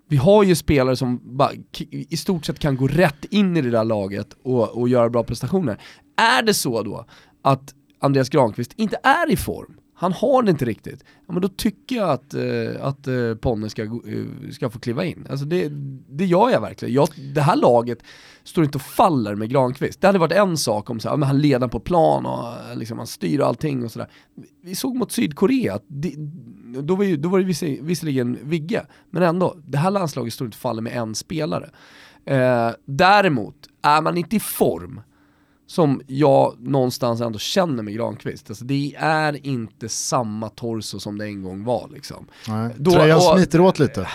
[0.09, 1.51] Vi har ju spelare som bara,
[1.89, 5.23] i stort sett kan gå rätt in i det där laget och, och göra bra
[5.23, 5.77] prestationer.
[6.17, 7.05] Är det så då
[7.47, 11.47] att Andreas Granqvist inte är i form, han har det inte riktigt, ja, men då
[11.47, 15.27] tycker jag att, eh, att eh, Ponne ska, eh, ska få kliva in.
[15.29, 15.69] Alltså det,
[16.09, 16.93] det gör jag verkligen.
[16.93, 18.03] Jag, det här laget
[18.43, 20.01] står inte och faller med Granqvist.
[20.01, 22.77] Det hade varit en sak om så här, men han leder på plan och eh,
[22.77, 24.07] liksom, han styr allting och sådär.
[24.63, 26.13] Vi såg mot Sydkorea, det,
[26.81, 30.45] då var, ju, då var det viss, visserligen Vigge, men ändå, det här landslaget står
[30.45, 31.69] inte och faller med en spelare.
[32.25, 35.01] Eh, däremot, är man inte i form,
[35.67, 38.49] som jag någonstans ändå känner med Granqvist.
[38.49, 42.27] Alltså det är inte samma torso som det en gång var liksom.
[42.47, 44.07] Nej, Då, tröjan smiter åt lite.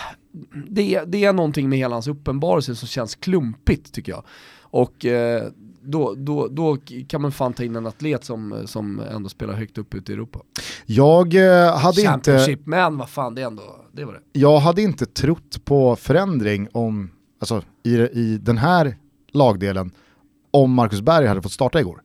[0.69, 4.23] Det, det är någonting med hela hans uppenbarelse som känns klumpigt tycker jag.
[4.61, 5.43] Och eh,
[5.81, 9.77] då, då, då kan man fan ta in en atlet som, som ändå spelar högt
[9.77, 10.39] upp ute i Europa.
[10.85, 12.57] Jag eh, hade inte...
[12.63, 14.39] men vad fan det är ändå, det var det.
[14.39, 18.97] Jag hade inte trott på förändring om, alltså i, i den här
[19.31, 19.91] lagdelen
[20.53, 22.01] om Marcus Berg hade fått starta igår.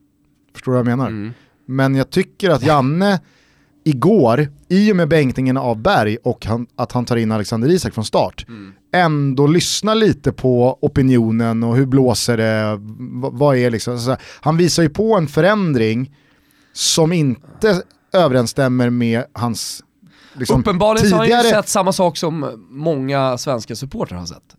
[0.52, 1.08] Förstår du vad jag menar?
[1.08, 1.32] Mm.
[1.66, 3.20] Men jag tycker att Janne
[3.84, 7.94] igår, i och med bänkningen av Berg och han, att han tar in Alexander Isak
[7.94, 8.72] från start, mm.
[8.92, 12.78] ändå lyssnar lite på opinionen och hur blåser det,
[13.32, 16.14] vad är liksom, så han visar ju på en förändring
[16.72, 17.82] som inte
[18.12, 19.82] överensstämmer med hans
[20.32, 21.26] liksom, Uppenbarligen tidigare...
[21.26, 24.56] har han ju sett samma sak som många svenska supportrar har sett.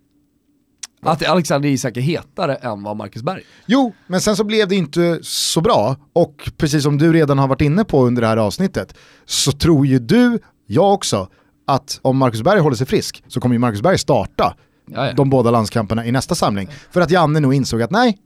[1.02, 3.42] Att Alexander Isak är hetare än vad Marcus Berg.
[3.66, 7.48] Jo, men sen så blev det inte så bra och precis som du redan har
[7.48, 11.28] varit inne på under det här avsnittet så tror ju du, jag också,
[11.68, 14.56] att om Marcus Berg håller sig frisk så kommer ju Marcus Berg starta
[14.88, 15.14] Jaja.
[15.14, 16.70] de båda landskamperna i nästa samling.
[16.92, 18.18] För att Janne nog insåg att nej,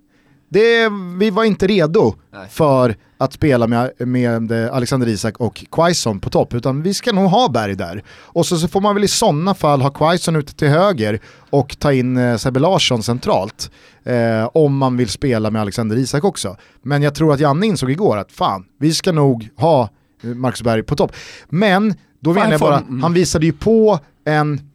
[0.53, 2.47] det, vi var inte redo Nej.
[2.49, 7.29] för att spela med, med Alexander Isak och Quaison på topp, utan vi ska nog
[7.29, 8.03] ha Berg där.
[8.09, 11.79] Och så, så får man väl i sådana fall ha Quaison ute till höger och
[11.79, 13.71] ta in eh, Sebbe Larsson centralt.
[14.03, 16.57] Eh, om man vill spela med Alexander Isak också.
[16.81, 19.89] Men jag tror att Janne insåg igår att fan, vi ska nog ha
[20.21, 21.11] Marcus Berg på topp.
[21.49, 24.72] Men då menar jag bara, han visade ju på en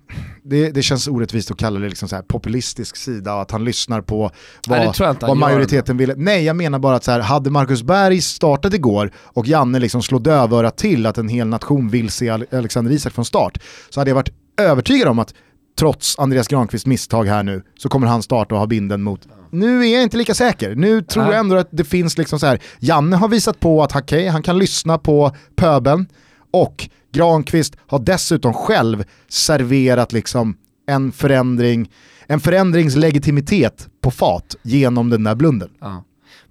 [0.48, 3.64] det, det känns orättvist att kalla det liksom så här populistisk sida och att han
[3.64, 4.30] lyssnar på
[4.66, 6.14] Nej, vad, han vad majoriteten ville.
[6.16, 10.02] Nej, jag menar bara att så här, hade Marcus Berg startat igår och Janne liksom
[10.02, 13.58] slår dövörat till att en hel nation vill se Ale- Alexander Isak från start,
[13.90, 15.34] så hade jag varit övertygad om att
[15.78, 19.86] trots Andreas Granqvists misstag här nu så kommer han starta och ha binden mot nu
[19.86, 20.74] är jag inte lika säker.
[20.74, 21.32] Nu tror Nej.
[21.32, 22.60] jag ändå att det finns liksom så här.
[22.78, 26.06] Janne har visat på att okej, han kan lyssna på pöbeln
[26.50, 30.56] och Granqvist har dessutom själv serverat liksom
[30.86, 31.90] en förändring,
[32.26, 35.70] en förändringslegitimitet på fat genom den där blunden.
[35.80, 36.04] Ja.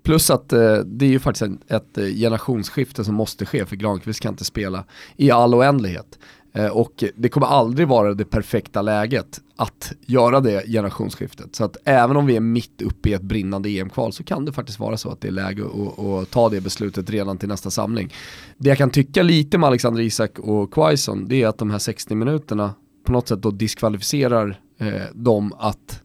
[0.04, 3.76] Plus att eh, det är ju faktiskt ett, ett eh, generationsskifte som måste ske för
[3.76, 4.84] Granqvist kan inte spela
[5.16, 6.20] i all oändlighet.
[6.58, 11.56] Eh, och det kommer aldrig vara det perfekta läget att göra det generationsskiftet.
[11.56, 14.54] Så att även om vi är mitt uppe i ett brinnande EM-kval så kan det
[14.54, 17.70] faktiskt vara så att det är läge att, att ta det beslutet redan till nästa
[17.72, 18.14] samling.
[18.58, 21.80] Det jag kan tycka lite med Alexander Isak och Quaison det är att de här
[21.80, 22.74] 60 minuterna
[23.06, 26.02] på något sätt då diskvalificerar eh, dem att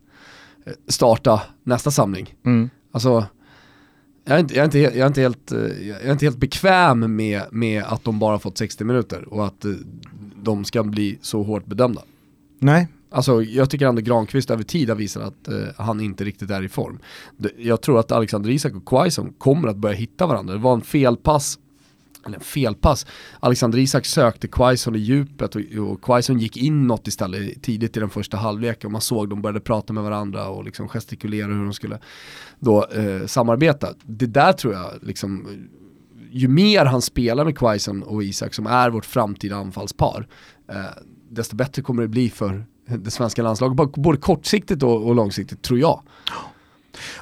[0.66, 2.34] eh, starta nästa samling.
[2.44, 2.70] Mm.
[2.92, 3.26] Alltså,
[4.24, 6.26] jag är inte, jag är inte, helt- jag är inte, helt, eh, jag är inte
[6.26, 9.70] helt bekväm med, med att de bara fått 60 minuter och att eh,
[10.42, 12.02] de ska bli så hårt bedömda.
[12.58, 16.50] Nej, Alltså jag tycker ändå Granqvist över tid har visat att eh, han inte riktigt
[16.50, 16.98] är i form.
[17.58, 20.54] Jag tror att Alexander Isak och Quaison kommer att börja hitta varandra.
[20.54, 21.58] Det var en felpass,
[22.26, 23.06] eller felpass.
[23.40, 28.11] Alexander Isak sökte Quaison i djupet och, och Quaison gick inåt istället tidigt i den
[28.11, 31.72] första halvleken och man såg de började prata med varandra och liksom gestikulera hur de
[31.72, 31.98] skulle
[32.58, 33.88] då eh, samarbeta.
[34.04, 35.48] Det där tror jag liksom
[36.30, 40.26] ju mer han spelar med Quaison och Isak som är vårt framtida anfallspar,
[40.68, 40.76] eh,
[41.30, 42.64] desto bättre kommer det bli för
[42.98, 46.02] det svenska landslaget, Både- både kortsiktigt och, och långsiktigt tror jag.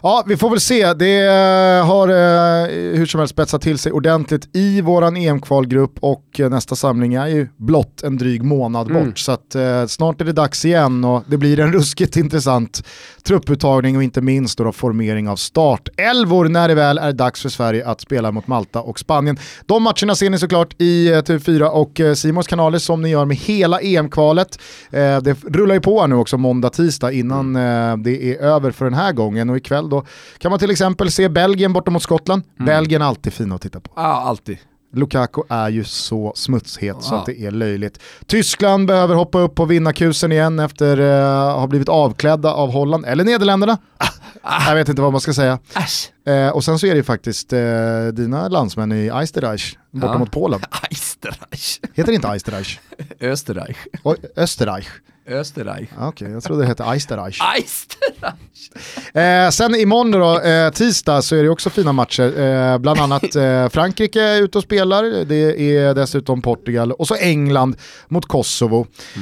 [0.02, 0.92] Ja, vi får väl se.
[0.92, 6.24] Det eh, har eh, hur som helst spetsat till sig ordentligt i våran EM-kvalgrupp och
[6.40, 9.04] eh, nästa samling är ju blott en dryg månad Mm.
[9.06, 9.18] bort.
[9.18, 12.82] Så att, eh, snart är det dags igen och det blir en ruskigt intressant
[13.22, 17.48] trupputtagning och inte minst då, då formering av startelvor när det väl är dags för
[17.48, 19.38] Sverige att spela mot Malta och Spanien.
[19.66, 23.24] De matcherna ser ni såklart i eh, TV4 och eh, Simons kanaler som ni gör
[23.24, 24.58] med hela EM-kvalet.
[24.90, 28.70] Eh, det rullar ju på här nu också måndag, tisdag innan eh, det är över
[28.70, 30.04] för den här gången och ikväll då
[30.38, 32.42] kan man till exempel se Belgien borta mot Skottland.
[32.58, 33.90] Belgien är alltid fina att titta på.
[33.96, 34.58] Ja, alltid.
[34.92, 37.18] Lukaku är ju så smutshet så Ja.
[37.18, 38.00] att det är löjligt.
[38.26, 43.24] Tyskland behöver hoppa upp på vinnarkusen igen efter att ha blivit avklädda av Holland, eller
[43.24, 43.78] Nederländerna.
[44.42, 45.58] Jag vet inte vad man ska säga.
[46.26, 50.18] Eh, och sen så är det ju faktiskt eh, dina landsmän i Eisterreich borta Ja.
[50.18, 50.60] mot Polen.
[50.90, 51.80] Österreich.
[51.94, 52.78] Heter det inte Eisterreich?
[53.20, 53.76] Österreich.
[54.04, 54.86] Oj, Österreich.
[55.28, 55.88] Österreich.
[55.98, 57.38] Ah, Okej, jag trodde det hette Eisterreich.
[57.58, 59.16] Österreich.
[59.16, 62.40] Eh, sen imorgon då, eh, tisdag, så är det också fina matcher.
[62.40, 67.14] Eh, bland annat eh, Frankrike är ute och spelar, det är dessutom Portugal och så
[67.14, 67.76] England
[68.08, 68.86] mot Kosovo.
[69.16, 69.20] Eh,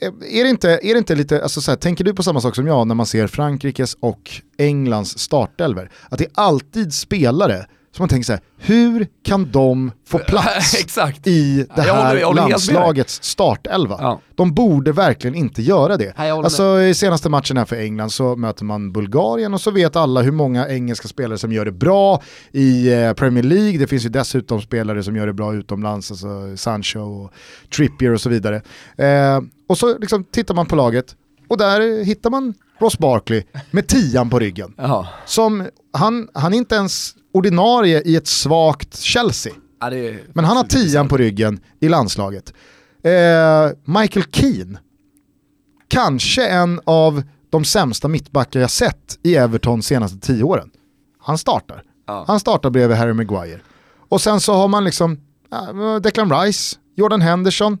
[0.00, 2.54] är det inte, är det inte lite, alltså så här, tänker du på samma sak
[2.54, 5.90] som jag när man ser Frankrikes och Englands startelver?
[6.08, 10.96] Att det är alltid spelare som man tänker så här, hur kan de få plats
[11.24, 13.96] i det Jag här håller- jag håller landslagets startelva?
[14.00, 14.20] Ja.
[14.34, 16.14] De borde verkligen inte göra det.
[16.18, 19.96] Nej, Alltså i senaste matchen här för England så möter man Bulgarien och så vet
[19.96, 23.78] alla hur många engelska spelare som gör det bra i eh, Premier League.
[23.78, 27.32] Det finns ju dessutom spelare som gör det bra utomlands, alltså Sancho och
[27.76, 28.56] Trippier och så vidare.
[28.98, 31.06] Eh, och så liksom tittar man på laget
[31.48, 34.74] och där hittar man Ross Barkley med tian på ryggen.
[35.26, 39.52] Som, han, han är inte ens ordinarie i ett svagt Chelsea.
[39.80, 39.90] Ja,
[40.32, 42.52] Men han har tian på ryggen i landslaget.
[43.02, 44.78] Eh, Michael Keane,
[45.88, 50.70] kanske en av de sämsta mittbackar jag sett i Everton senaste tio åren.
[51.18, 51.82] Han startar.
[52.06, 52.24] Ja.
[52.26, 53.60] Han startar bredvid Harry Maguire.
[54.08, 55.20] Och sen så har man liksom
[56.02, 57.78] Declan Rice, Jordan Henderson.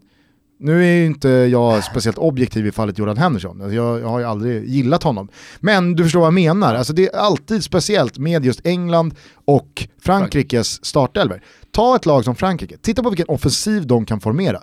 [0.58, 3.62] Nu är ju inte jag speciellt objektiv i fallet Jordan Henderson.
[3.62, 5.28] Alltså Jag, jag har ju aldrig gillat honom.
[5.60, 6.74] Men du förstår vad jag menar.
[6.74, 11.42] Alltså det är alltid speciellt med just England och Frankrikes startelver.
[11.70, 14.60] Ta ett lag som Frankrike, titta på vilken offensiv de kan formera.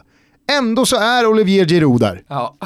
[0.51, 2.23] Ändå så är Olivier Giroud där.
[2.27, 2.57] Ja.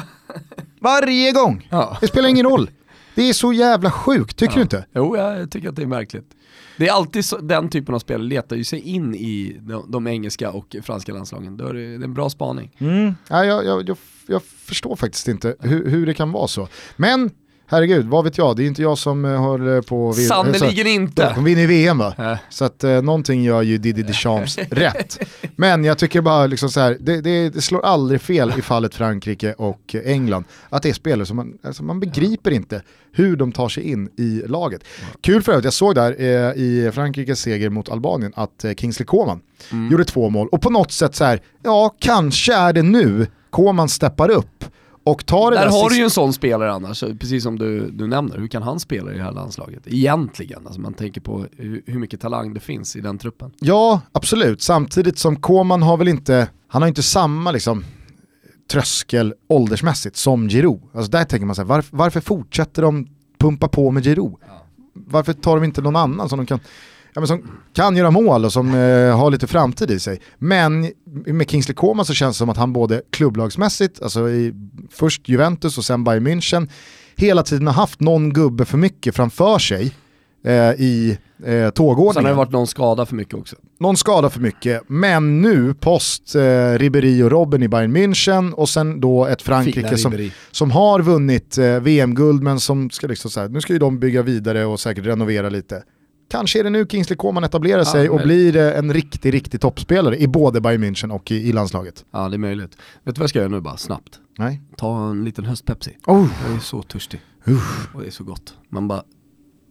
[0.80, 1.68] Varje gång.
[1.70, 1.98] Ja.
[2.00, 2.70] Det spelar ingen roll.
[3.18, 4.86] Det är så jävla sjukt, tycker du inte?
[4.94, 6.36] Jo, jag tycker att det är märkligt.
[6.76, 10.06] Det är alltid så, den typen av spelare letar ju sig in i de, de
[10.06, 11.56] engelska och franska landslagen.
[11.56, 12.76] Då är det, det är en bra spaning.
[12.78, 13.14] Mm.
[13.28, 13.96] Ja, jag, jag, jag,
[14.26, 16.68] jag förstår faktiskt inte hur, hur det kan vara så.
[16.96, 17.30] Men
[17.68, 20.12] herregud, vad vet jag, det är inte jag som eh, håller på...
[20.12, 21.32] vid- Sannerligen inte!
[21.34, 22.14] De vinner ju VM va?
[22.18, 22.36] Äh.
[22.50, 25.18] Så att eh, någonting gör ju Didi Deschamps rätt.
[25.56, 28.94] Men jag tycker bara liksom så här, det, det, det slår aldrig fel i fallet
[28.94, 30.44] Frankrike och eh, England.
[30.68, 34.08] Att det är spelare som man, alltså man begriper inte hur de tar sig in
[34.18, 34.84] i laget.
[35.20, 39.06] Kul för övrigt, jag såg där eh, i Frankrikes seger mot Albanien att eh, Kingsley
[39.06, 39.40] Coman
[39.72, 39.90] Mm.
[39.92, 40.48] gjorde två mål.
[40.52, 44.64] Och på något sätt så här, ja kanske är det nu Coman steppar upp
[45.10, 47.58] och tar det Där där har sista- du ju en sån spelare annars, precis som
[47.58, 48.38] du, du nämner.
[48.38, 49.82] Hur kan han spela i det här landslaget?
[49.86, 53.50] Egentligen, alltså man tänker på hur, mycket talang det finns i den truppen.
[53.60, 54.62] Ja, absolut.
[54.62, 57.84] Samtidigt som Koman har väl inte, han har inte samma liksom,
[58.70, 60.80] tröskel åldersmässigt som Giroud.
[60.94, 63.06] Alltså där tänker man så här, varför, varför fortsätter de
[63.38, 64.34] pumpa på med Giroud?
[64.94, 66.60] Varför tar de inte någon annan som de kan,
[67.14, 70.20] ja, men som kan göra mål och som eh, har lite framtid i sig?
[70.38, 70.92] Men
[71.26, 74.54] med Kingsley Coman så känns det som att han både klubblagsmässigt, alltså i,
[74.90, 76.68] först Juventus och sen Bayern München,
[77.16, 79.94] hela tiden har haft någon gubbe för mycket framför sig
[80.44, 82.30] eh, i eh, Sen har tågordningen.
[82.30, 83.56] det varit någon skada för mycket också.
[83.80, 86.40] Någon skada för mycket, men nu post eh,
[86.78, 91.00] Ribéry och Robben i Bayern München och sen då ett Frankrike Fina som, som har
[91.02, 94.64] vunnit eh, VM-guld men som ska liksom så här, nu ska ju de bygga vidare
[94.64, 95.82] och säkert renovera lite.
[96.30, 100.18] Kanske är det nu Kingsley Coman etablerar sig och blir eh, en riktig, riktig toppspelare
[100.18, 102.04] i både Bayern München och i, i landslaget.
[102.10, 102.76] Ja det är möjligt.
[103.04, 104.20] Vet du vad jag ska göra nu bara, snabbt?
[104.38, 104.62] Nej.
[104.76, 105.96] Ta en liten höstpepsi.
[106.06, 106.28] Oh.
[106.46, 107.20] Jag är så törstig.
[107.94, 108.54] Och det är så gott.
[108.68, 109.02] Man bara,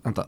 [0.04, 0.26] vänta.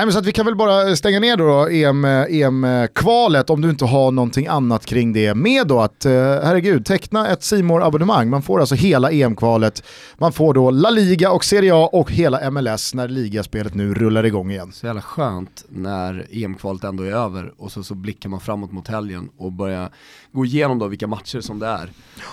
[0.00, 3.60] Nej men så att vi kan väl bara stänga ner då, då EM, EM-kvalet om
[3.60, 7.82] du inte har någonting annat kring det med då att, eh, herregud, teckna ett simor
[7.82, 9.82] abonnemang Man får alltså hela EM-kvalet,
[10.18, 14.26] man får då La Liga och Serie A och hela MLS när ligaspelet nu rullar
[14.26, 14.72] igång igen.
[14.72, 18.88] Så jävla skönt när EM-kvalet ändå är över och så, så blickar man framåt mot
[18.88, 19.90] helgen och börjar
[20.32, 21.90] gå igenom då vilka matcher som det är.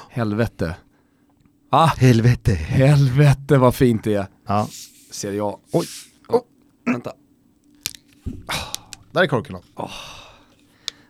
[0.09, 0.75] Helvete.
[1.71, 2.53] Ah, Helvete.
[2.53, 4.27] helvete vad fint det är.
[4.47, 4.67] Ja,
[5.11, 5.59] Serie A.
[5.71, 5.85] Oj.
[6.27, 6.41] Oh,
[6.85, 7.11] vänta.
[9.11, 9.89] Där är korken då.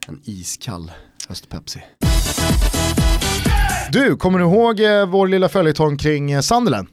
[0.07, 0.91] En iskall
[1.27, 1.83] höstpepsi.
[3.91, 6.87] Du, kommer du ihåg eh, vår lilla följetong kring eh, Sunderland?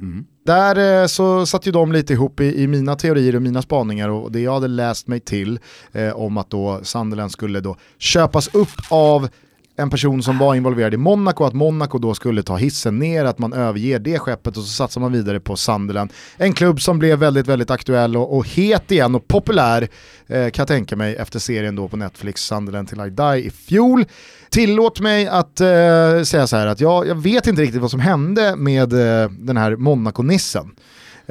[0.00, 0.24] Mm.
[0.46, 4.08] Där eh, så satt ju de lite ihop i, i mina teorier och mina spaningar
[4.08, 5.58] och det jag hade läst mig till
[5.92, 9.28] eh, om att då Sunderland skulle då köpas upp av
[9.76, 13.38] en person som var involverad i Monaco, att Monaco då skulle ta hissen ner, att
[13.38, 16.12] man överger det skeppet och så satsar man vidare på Sunderland.
[16.36, 19.88] En klubb som blev väldigt, väldigt aktuell och, och het igen och populär
[20.26, 23.50] eh, kan jag tänka mig efter serien då på Netflix, Sunderland till I Die i
[23.50, 24.04] fjol.
[24.50, 28.00] Tillåt mig att eh, säga så här att jag, jag vet inte riktigt vad som
[28.00, 30.70] hände med eh, den här Monaco-nissen.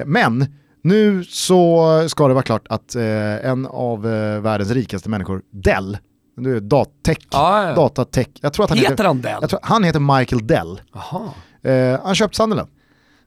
[0.06, 0.46] Men
[0.82, 5.98] nu så ska det vara klart att eh, en av eh, världens rikaste människor, Dell,
[6.36, 7.76] du dattech, Ja, ja.
[7.76, 9.50] datatech, jag tror att han Heter heter, han Dell?
[9.50, 10.82] tror, han heter Michael Dell.
[11.62, 12.70] Eh, han köpt Sunderland.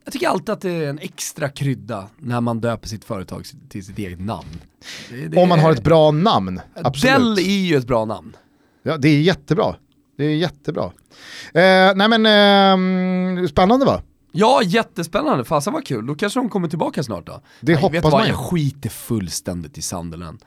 [0.04, 3.86] Jag tycker alltid att det är en extra krydda när man döper sitt företag till
[3.86, 4.48] sitt eget namn.
[5.10, 7.16] Det- det Om man har ett bra namn, absolut.
[7.16, 8.36] Dell är ju ett bra namn.
[8.82, 9.74] Ja, det är jättebra.
[10.18, 10.84] Det är jättebra.
[11.54, 14.02] Eh, nej men, eh, spännande va?
[14.32, 15.44] Ja, jättespännande.
[15.44, 16.06] Fasen vad kul.
[16.06, 17.40] Då kanske de kommer tillbaka snart då.
[17.60, 18.12] Det Nej, hoppas vet vad?
[18.12, 18.28] man ju.
[18.28, 20.38] Jag skiter fullständigt i Sunderland.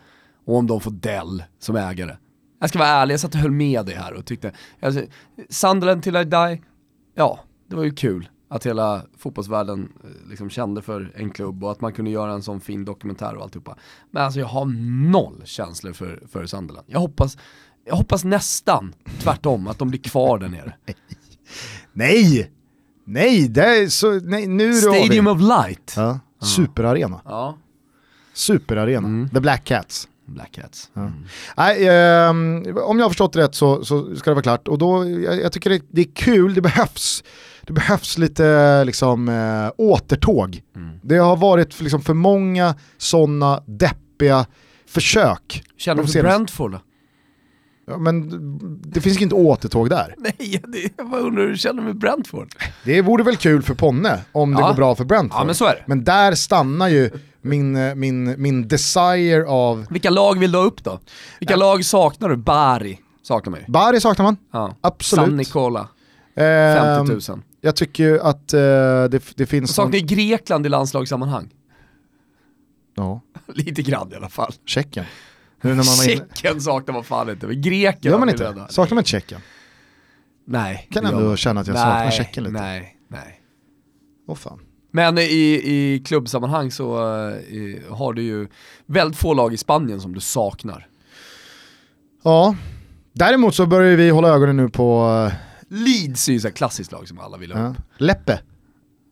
[0.46, 2.16] Och om de får Dell som ägare.
[2.60, 4.52] Jag ska vara ärlig, jag satt och höll med dig här och tyckte,
[4.82, 5.02] alltså,
[5.50, 6.62] Sunderland till I die,
[7.16, 11.72] ja, det var ju kul att hela fotbollsvärlden eh, liksom kände för en klubb och
[11.72, 13.76] att man kunde göra en sån fin dokumentär och alltihopa.
[14.12, 14.66] Men alltså jag har
[15.12, 16.88] noll känslor för, för Sunderland.
[16.90, 17.38] Jag hoppas,
[17.86, 20.74] jag hoppas nästan tvärtom, att de blir kvar där nere.
[21.94, 22.52] Nej!
[23.04, 25.94] Nej, det är så, nej nu Stadium of Light.
[25.96, 27.22] ja, Superarena.
[27.26, 27.58] Ja,
[28.34, 29.08] Superarena.
[29.08, 29.30] Mm.
[29.30, 30.08] The Black Cats.
[30.34, 30.90] Black Cats.
[31.58, 34.68] Nej, ehm, om jag har förstått det rätt så, så ska det vara klart.
[34.68, 37.24] Och då, jag, jag tycker det, det är kul, det behövs.
[37.62, 40.62] Det behövs lite liksom, eh, återtåg.
[40.76, 41.00] Mm.
[41.04, 44.46] Det har varit liksom, för många sådana deppiga
[44.88, 45.64] försök.
[45.78, 46.80] Känner du för Brentford?
[47.88, 48.30] Ja, men
[48.82, 50.16] det finns inte återtåg där.
[50.18, 52.48] Nej, det, jag bara undrar hur du känner med Brentford?
[52.86, 54.68] Det vore väl kul för Ponne om det Ja.
[54.68, 55.42] går bra för Brentford.
[55.42, 55.84] Ja men så är det.
[55.88, 57.12] Men där stannar ju
[57.42, 59.86] min, eh, min, min desire av...
[59.90, 61.00] Vilka lag vill du ha upp då?
[61.40, 62.38] Vilka lag saknar du?
[62.38, 63.66] Bari saknar man ju.
[63.72, 64.76] Bari saknar man, Ja.
[64.82, 65.26] absolut.
[65.26, 65.88] San Nicola,
[66.36, 67.42] Ehm, 50 000.
[67.62, 69.70] Jag tycker ju att eh, det, det finns...
[69.70, 71.50] Och saknar ju Grekland i landslagssammanhang.
[72.96, 74.54] Ja, Lite grann i alla fall.
[74.66, 75.06] Tjeckien.
[75.62, 75.86] Nu när man.
[75.86, 78.44] Tjeckien saknar man fan inte, men Grekland Gör man inte?
[78.44, 78.68] rädda.
[78.68, 79.42] Saknar man Tjeckien?
[80.46, 80.88] Nej.
[80.92, 81.38] Kan ändå man.
[81.38, 82.62] känna att jag nej, saknar Tjeckien lite.
[82.62, 83.42] Nej, nej.
[84.28, 84.60] Åh fan.
[84.92, 86.98] Men i, i klubbsammanhang så
[87.32, 88.48] eh, har du ju
[88.86, 90.88] väldigt få lag i Spanien som du saknar.
[92.24, 92.56] Ja,
[93.14, 95.32] däremot så börjar vi hålla ögonen nu på
[95.70, 97.78] Leeds är ju ett klassiskt lag som alla vill ha uh, upp.
[97.98, 98.40] Leppe.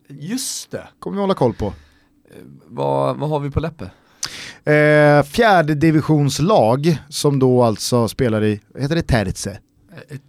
[0.10, 0.88] Just det.
[1.00, 1.74] Kommer vi hålla koll på.
[2.66, 3.90] Vad, vad har vi på Leppe?
[4.72, 9.60] Eh, fjärde divisionslag som då alltså spelar i, heter det Terze?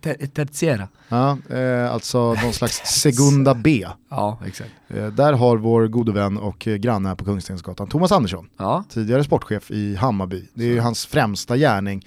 [0.05, 0.89] Eh, Tertiera.
[1.09, 3.87] Ja, eh, alltså någon slags Segunda B.
[4.11, 4.71] Ja, exakt.
[4.89, 8.85] Eh, där har vår gode vän och eh, granne här på Kungstensgatan, Thomas Andersson, Ja,
[8.91, 10.49] tidigare sportchef i Hammarby.
[10.55, 12.07] Det är ju hans främsta gärning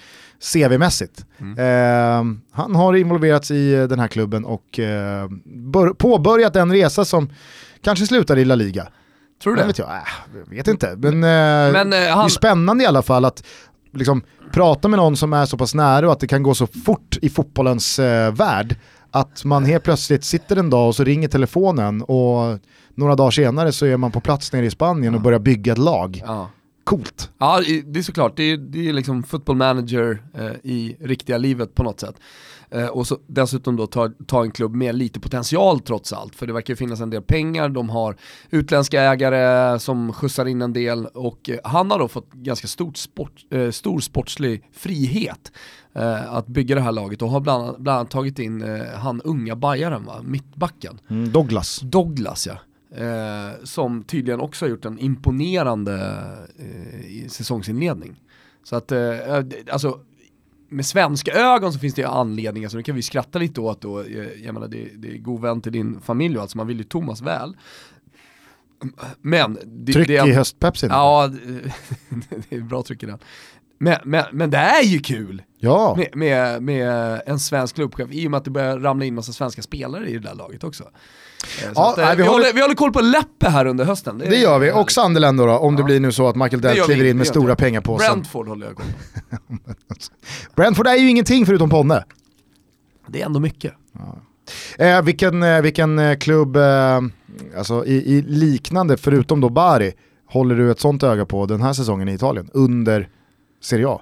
[0.54, 1.26] CV-mässigt.
[1.40, 1.60] Mm.
[1.60, 7.06] Eh, han har involverats i eh, den här klubben och eh, bör- påbörjat en resa
[7.06, 7.30] som
[7.84, 8.88] kanske slutar i La Liga.
[9.44, 9.68] tror du det?
[9.68, 10.02] vet, jag, äh,
[10.50, 11.20] vet inte, men, eh,
[11.74, 13.44] Men eh, det är han, spännande i alla fall att
[13.94, 14.22] liksom,
[14.54, 17.18] prata med någon som är så pass nära och att det kan gå så fort
[17.22, 18.76] i fotbollens eh, värld.
[19.12, 22.60] Att man helt plötsligt sitter en dag och så ringer telefonen och
[22.96, 25.78] några dagar senare så är man på plats nere i Spanien och börjar bygga ett
[25.78, 26.24] lag.
[26.26, 26.50] ja.
[26.84, 27.30] Coolt.
[27.38, 28.38] Ja, det är såklart.
[28.38, 32.16] Det är, det är liksom football manager eh, i riktiga livet på något sätt.
[32.72, 36.36] Eh, och så dessutom då ta, ta en klubb med lite potential trots allt.
[36.36, 38.16] För det verkar ju finnas en del pengar, de har
[38.50, 42.98] utländska ägare som skjutsar in en del och eh, han har då fått ganska stort
[42.98, 45.52] sport, eh, stor sportslig frihet
[45.94, 48.86] eh, att bygga det här laget och har bland, annat- bland annat tagit in eh,
[48.96, 51.00] han unga bajaren va, mittbacken.
[51.10, 51.80] Mm, Douglas.
[51.80, 52.58] Douglas ja.
[53.64, 56.24] Som tydligen också har gjort en imponerande
[57.28, 58.22] säsongsinledning.
[58.64, 58.92] Så att,
[59.72, 60.00] alltså
[60.72, 63.82] med svenska ögon så finns det ju anledningar, så nu kan vi skratta lite åt
[63.82, 66.58] då, eh, jag menar det, det är god vän till din familj och allt, så
[66.58, 67.58] man vill ju Thomas väl.
[69.22, 69.58] Men...
[69.66, 70.90] Det, Tryck det i höstpepsin.
[70.90, 71.74] Ja, det,
[72.50, 73.20] det är bra tryck i den.
[73.78, 75.96] Men, men, men det är ju kul ja.
[75.98, 79.34] med, med, med en svensk klubbchef i och med att det börjar ramla in massa
[79.34, 80.84] svenska spelare i det där laget också.
[81.64, 83.66] Eh, Ja, att, eh, nej, vi vi, håller- håller, vi håller koll på Leppe här
[83.66, 84.18] under hösten.
[84.18, 84.72] Det gör vi.
[84.72, 85.86] Och Sunderland då, då om det Ja.
[85.86, 87.98] blir nu så att Michael Det Dell kliver in det med stora pengar på.
[87.98, 88.86] Brentford håller jag koll
[89.48, 89.56] på.
[90.56, 92.04] Brentford är ju ingenting förutom Ponne.
[93.08, 93.74] Det är ändå mycket.
[94.78, 97.00] Eh, vilken, eh, vilken klubb, eh,
[97.58, 99.94] alltså i, i liknande, förutom då Bari,
[100.30, 103.10] håller du ett sånt öga på den här säsongen i Italien, under
[103.64, 104.02] Serie A?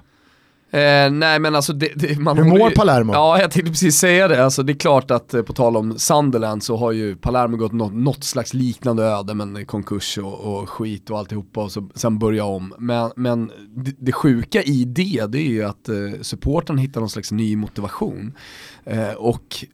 [0.72, 3.12] Eh, nej men alltså det, det, man Hur mår ju- Palermo?
[3.12, 5.98] Ja jag tänkte precis säga det, alltså det är klart att eh, på tal om
[5.98, 10.68] Sunderland så har ju Palermo gått något, något slags liknande öde men konkurs och, och
[10.68, 12.74] skit och alltihopa och så, sen börja om.
[12.78, 17.10] Men, men det, det sjuka i det, det är ju att eh, supporten hittar någon
[17.10, 18.32] slags ny motivation.
[18.84, 19.64] Eh, och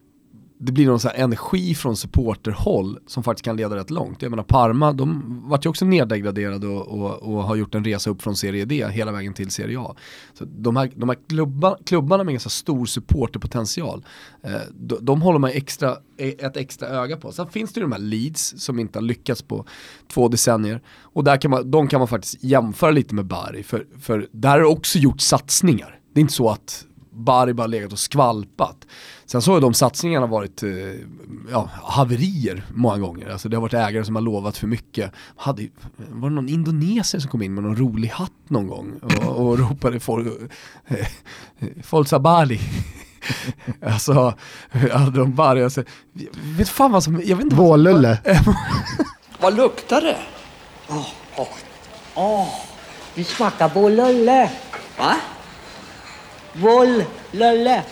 [0.59, 4.23] det blir någon så här energi från supporterhåll som faktiskt kan leda rätt långt.
[4.23, 8.11] Jag menar Parma, de vart ju också nedgraderade och, och, och har gjort en resa
[8.11, 9.95] upp från Serie D hela vägen till Serie A.
[10.35, 14.05] Så de här, de här klubba, klubbarna med ganska stor supporterpotential,
[14.43, 17.33] eh, de, de håller man extra, e, ett extra öga på.
[17.33, 19.65] Sen finns det ju de här Leeds som inte har lyckats på
[20.09, 20.83] två decennier.
[21.01, 24.51] Och där kan man, de kan man faktiskt jämföra lite med Bari, för, för där
[24.51, 26.01] har det också gjort satsningar.
[26.13, 26.87] Det är inte så att
[27.17, 28.87] Bari bara legat och skvalpat.
[29.27, 30.71] Sen så har de satsningarna varit eh,
[31.51, 33.29] ja, haverier många gånger.
[33.31, 35.13] Alltså det har varit ägare som har lovat för mycket.
[35.37, 38.93] Hade, ju- var det någon indonesier som kom in med någon rolig hatt någon gång
[39.03, 40.27] och, och ropade for,
[40.87, 41.07] eh,
[41.83, 42.61] Forza Bali.
[43.83, 44.35] alltså,
[44.93, 45.83] hade de Bari, alltså,
[46.57, 48.19] vet fan vad som, jag vet inte Vålulle.
[49.41, 50.17] Vad luktar det?
[50.89, 51.07] Åh,
[51.37, 51.49] åh,
[52.15, 52.49] åh,
[53.15, 54.51] det smakar vållulle.
[54.99, 55.15] Va?
[56.61, 57.83] Vållulle.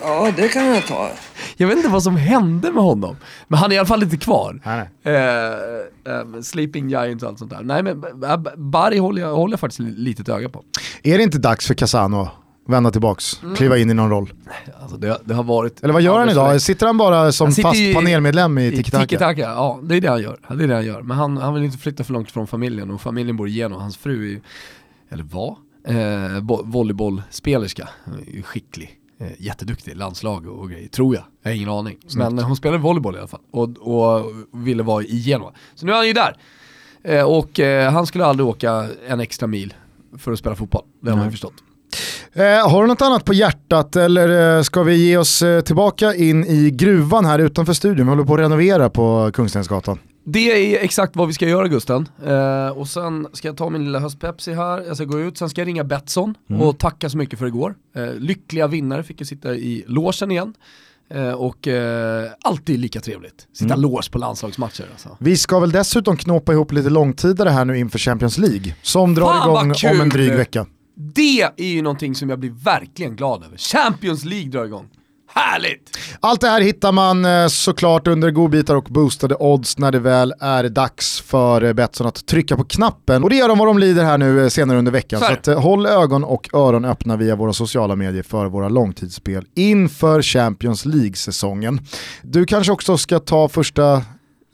[0.00, 1.10] Ja, det kan jag ta.
[1.56, 3.16] Jag vet inte vad som hände med honom.
[3.48, 4.60] Men han är i alla fall inte kvar.
[4.64, 5.14] Nej, nej.
[5.14, 7.62] Eh, eh, Sleeping Giants och allt sånt där.
[7.62, 10.62] Nej men eh, Bari håller jag, håller jag faktiskt li- lite ett öga på.
[11.02, 12.28] Är det inte dags för Casano att
[12.66, 13.56] vända tillbaks, Mm.
[13.56, 14.32] kliva in i någon roll?
[14.82, 15.82] Alltså det, det har varit...
[15.82, 16.60] Eller vad gör han idag?
[16.62, 19.32] Sitter han bara som Han fast i- panelmedlem i Tiki Taka?
[19.42, 20.38] Ja det är det han gör.
[20.56, 21.02] Det är det han gör.
[21.02, 23.80] Men han, han vill inte flytta för långt från familjen och familjen bor igenom.
[23.80, 24.40] Hans fru är
[25.10, 25.56] eller var,
[25.88, 27.88] eh, bo- volleybollspelerska.
[28.44, 28.90] Skicklig.
[29.20, 31.24] Eh, jätteduktig, landslag och, och grejer, tror jag.
[31.42, 31.98] Jag har ingen aning.
[32.16, 35.52] Men eh, hon spelar volleyboll i alla fall och, och ville vara i Genua.
[35.74, 36.36] Så nu är han ju där.
[37.04, 39.74] Eh, och eh, han skulle aldrig åka en extra mil
[40.18, 40.82] för att spela fotboll.
[41.00, 41.54] Det har man ju förstått.
[42.32, 46.14] Eh, har du något annat på hjärtat eller eh, ska vi ge oss eh, tillbaka
[46.14, 48.06] in i gruvan här utanför studion?
[48.06, 49.98] Vi håller på att renovera på Kungstensgatan.
[50.32, 52.08] Det är exakt vad vi ska göra Gusten.
[52.26, 55.48] Eh, och sen ska jag ta min lilla höstpepsi här, jag ska gå ut, sen
[55.50, 57.74] ska jag ringa Betsson och tacka så mycket för igår.
[57.96, 60.54] Eh, lyckliga vinnare fick ju sitta i logen igen.
[61.10, 63.46] Eh, och eh, alltid lika trevligt.
[63.52, 63.80] Sitta Mm.
[63.80, 65.16] lås på landslagsmatcher alltså.
[65.20, 69.26] Vi ska väl dessutom knåpa ihop lite långtidare här nu inför Champions League som drar
[69.26, 70.66] Fan, igång om en dryg vecka.
[70.94, 73.56] Det är ju någonting som jag blir verkligen glad över.
[73.56, 74.88] Champions League drar igång.
[75.34, 75.96] Härligt!
[76.20, 80.34] Allt det här hittar man eh, såklart under godbitar och boostade odds när det väl
[80.40, 83.24] är dags för eh, Betsson att trycka på knappen.
[83.24, 85.20] Och det gör de vad de lider här nu eh, senare under veckan.
[85.20, 89.44] Så Så att, håll ögon och öron öppna via våra sociala medier för våra långtidsspel
[89.54, 91.80] inför Champions League-säsongen.
[92.22, 94.02] Du kanske också ska ta första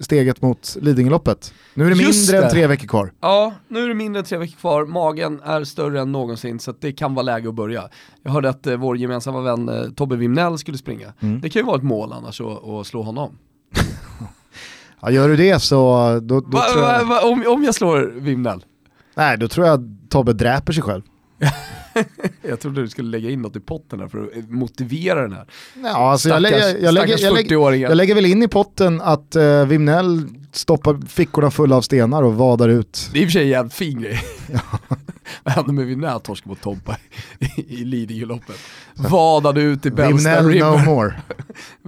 [0.01, 1.55] steget mot Lidingöloppet.
[1.75, 2.45] Nu är det Just mindre det.
[2.45, 3.13] än tre veckor kvar.
[3.21, 6.75] Ja, nu är det mindre än tre veckor kvar, magen är större än någonsin så
[6.81, 7.89] det kan vara läge att börja.
[8.23, 11.13] Jag hörde att eh, vår gemensamma vän eh, Tobbe Wimnell skulle springa.
[11.21, 11.41] Mm.
[11.41, 13.39] Det kan ju vara ett mål annars att, slå honom.
[15.01, 15.75] Ja, gör du det så
[16.23, 18.65] då, då, Va, va, va, om, om jag slår Wimnell?
[19.15, 21.03] nej, då tror jag att Tobbe dräper sig själv.
[22.43, 25.33] Jag trodde du skulle lägga in något i potten här för att eh, motivera den
[25.33, 25.47] här.
[25.83, 27.89] Ja, alltså jag, Stackars, lägger, jag, lägger, stackars jag, lägger, 40-åringen.
[27.89, 32.35] jag lägger väl in i potten att uh, Vimnell stoppar fickorna fulla av stenar och
[32.35, 33.11] vadar ut.
[33.13, 34.21] Det är i och för sig en jävligt fin grej.
[35.43, 36.97] Vad hände med Wimnell torsk mot Tompa
[37.39, 38.57] i, i Lidingöloppet?
[38.95, 40.85] Vadade ut i Bellsta Vimnell no River.
[40.87, 41.15] more.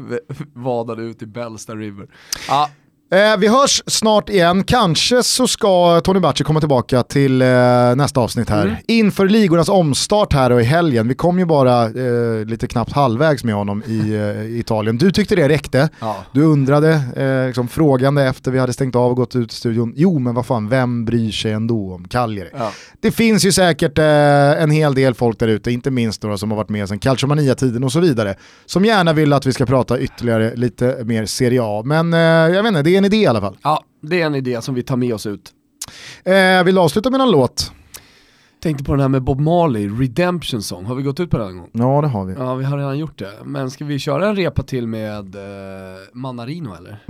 [0.52, 2.06] Vadade ut i Bellsta River.
[2.48, 2.70] Ja,
[3.10, 7.48] Eh, vi hörs snart igen, kanske så ska Tony Bacci komma tillbaka till eh,
[7.96, 8.62] nästa avsnitt här.
[8.66, 8.76] Mm.
[8.88, 11.08] Inför ligornas omstart här och i helgen.
[11.08, 14.98] Vi kom ju bara eh, lite knappt halvvägs med honom i eh, Italien.
[14.98, 15.88] Du tyckte det räckte.
[16.00, 16.16] ja.
[16.32, 19.92] Du undrade, eh, liksom, frågande efter vi hade stängt av och gått ut i studion.
[19.96, 22.48] Jo men vad fan, vem bryr sig ändå om Cagliari?
[22.58, 22.72] ja.
[23.00, 26.50] Det finns ju säkert eh, en hel del folk där ute, inte minst några som
[26.50, 28.34] har varit med sedan Calciomania-tiden och så vidare,
[28.66, 31.82] som gärna vill att vi ska prata ytterligare lite mer Serie A.
[31.84, 33.58] Men jag vet inte, det är en idé i alla fall.
[33.62, 35.52] ja, det är en idé som vi tar med oss ut.
[36.24, 37.72] Eh, vill du avsluta med någon låt?
[38.62, 41.48] Tänkte på den här med Bob Marley, Redemption Song, har vi gått ut på den
[41.48, 41.70] en gång?
[41.72, 42.34] Ja det har vi.
[42.34, 43.32] Ja, vi har redan gjort det.
[43.44, 45.40] Men ska vi köra en repa till med eh,
[46.12, 47.02] Manarino eller?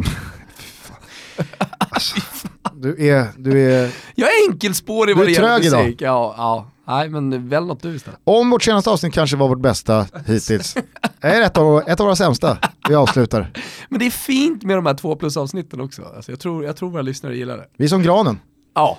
[2.75, 3.91] Du är, du är...
[4.15, 5.85] Jag är enkelspårig Du vad är det gäller trög idag.
[5.85, 6.01] musik.
[6.01, 6.71] Ja, ja.
[6.87, 8.21] Nej men väl något du istället.
[8.25, 10.77] Om vårt senaste avsnitt kanske var vårt bästa hittills.
[11.21, 12.59] Det är ett av, ett av våra sämsta.
[12.89, 13.51] Vi avslutar.
[13.89, 16.03] Men det är fint med de här två plus avsnitten också.
[16.17, 17.67] Alltså, jag, tror, jag tror våra lyssnare gillar det.
[17.77, 18.39] Vi är som granen.
[18.75, 18.99] Ja,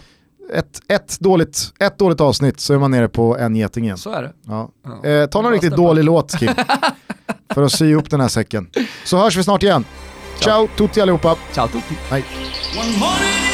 [0.54, 3.98] Ett, ett, dåligt, ett dåligt avsnitt så är man nere på en geting igen.
[3.98, 4.34] så är det.
[4.48, 4.70] Ja.
[5.04, 5.10] Ja.
[5.10, 5.88] Eh, ta någon riktigt stämma.
[5.88, 6.54] dålig låt Kim.
[7.54, 8.70] för att sy ihop den här säcken.
[9.06, 9.86] Så hörs vi snart igen.
[10.40, 11.36] Ciao tutti allihopa.
[11.54, 11.96] Ciao tutti.
[12.10, 12.26] Hej.
[12.80, 13.48] One morning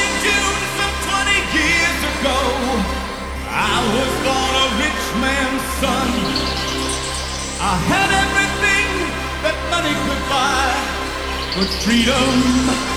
[11.56, 12.14] but freedom.
[12.14, 12.93] I had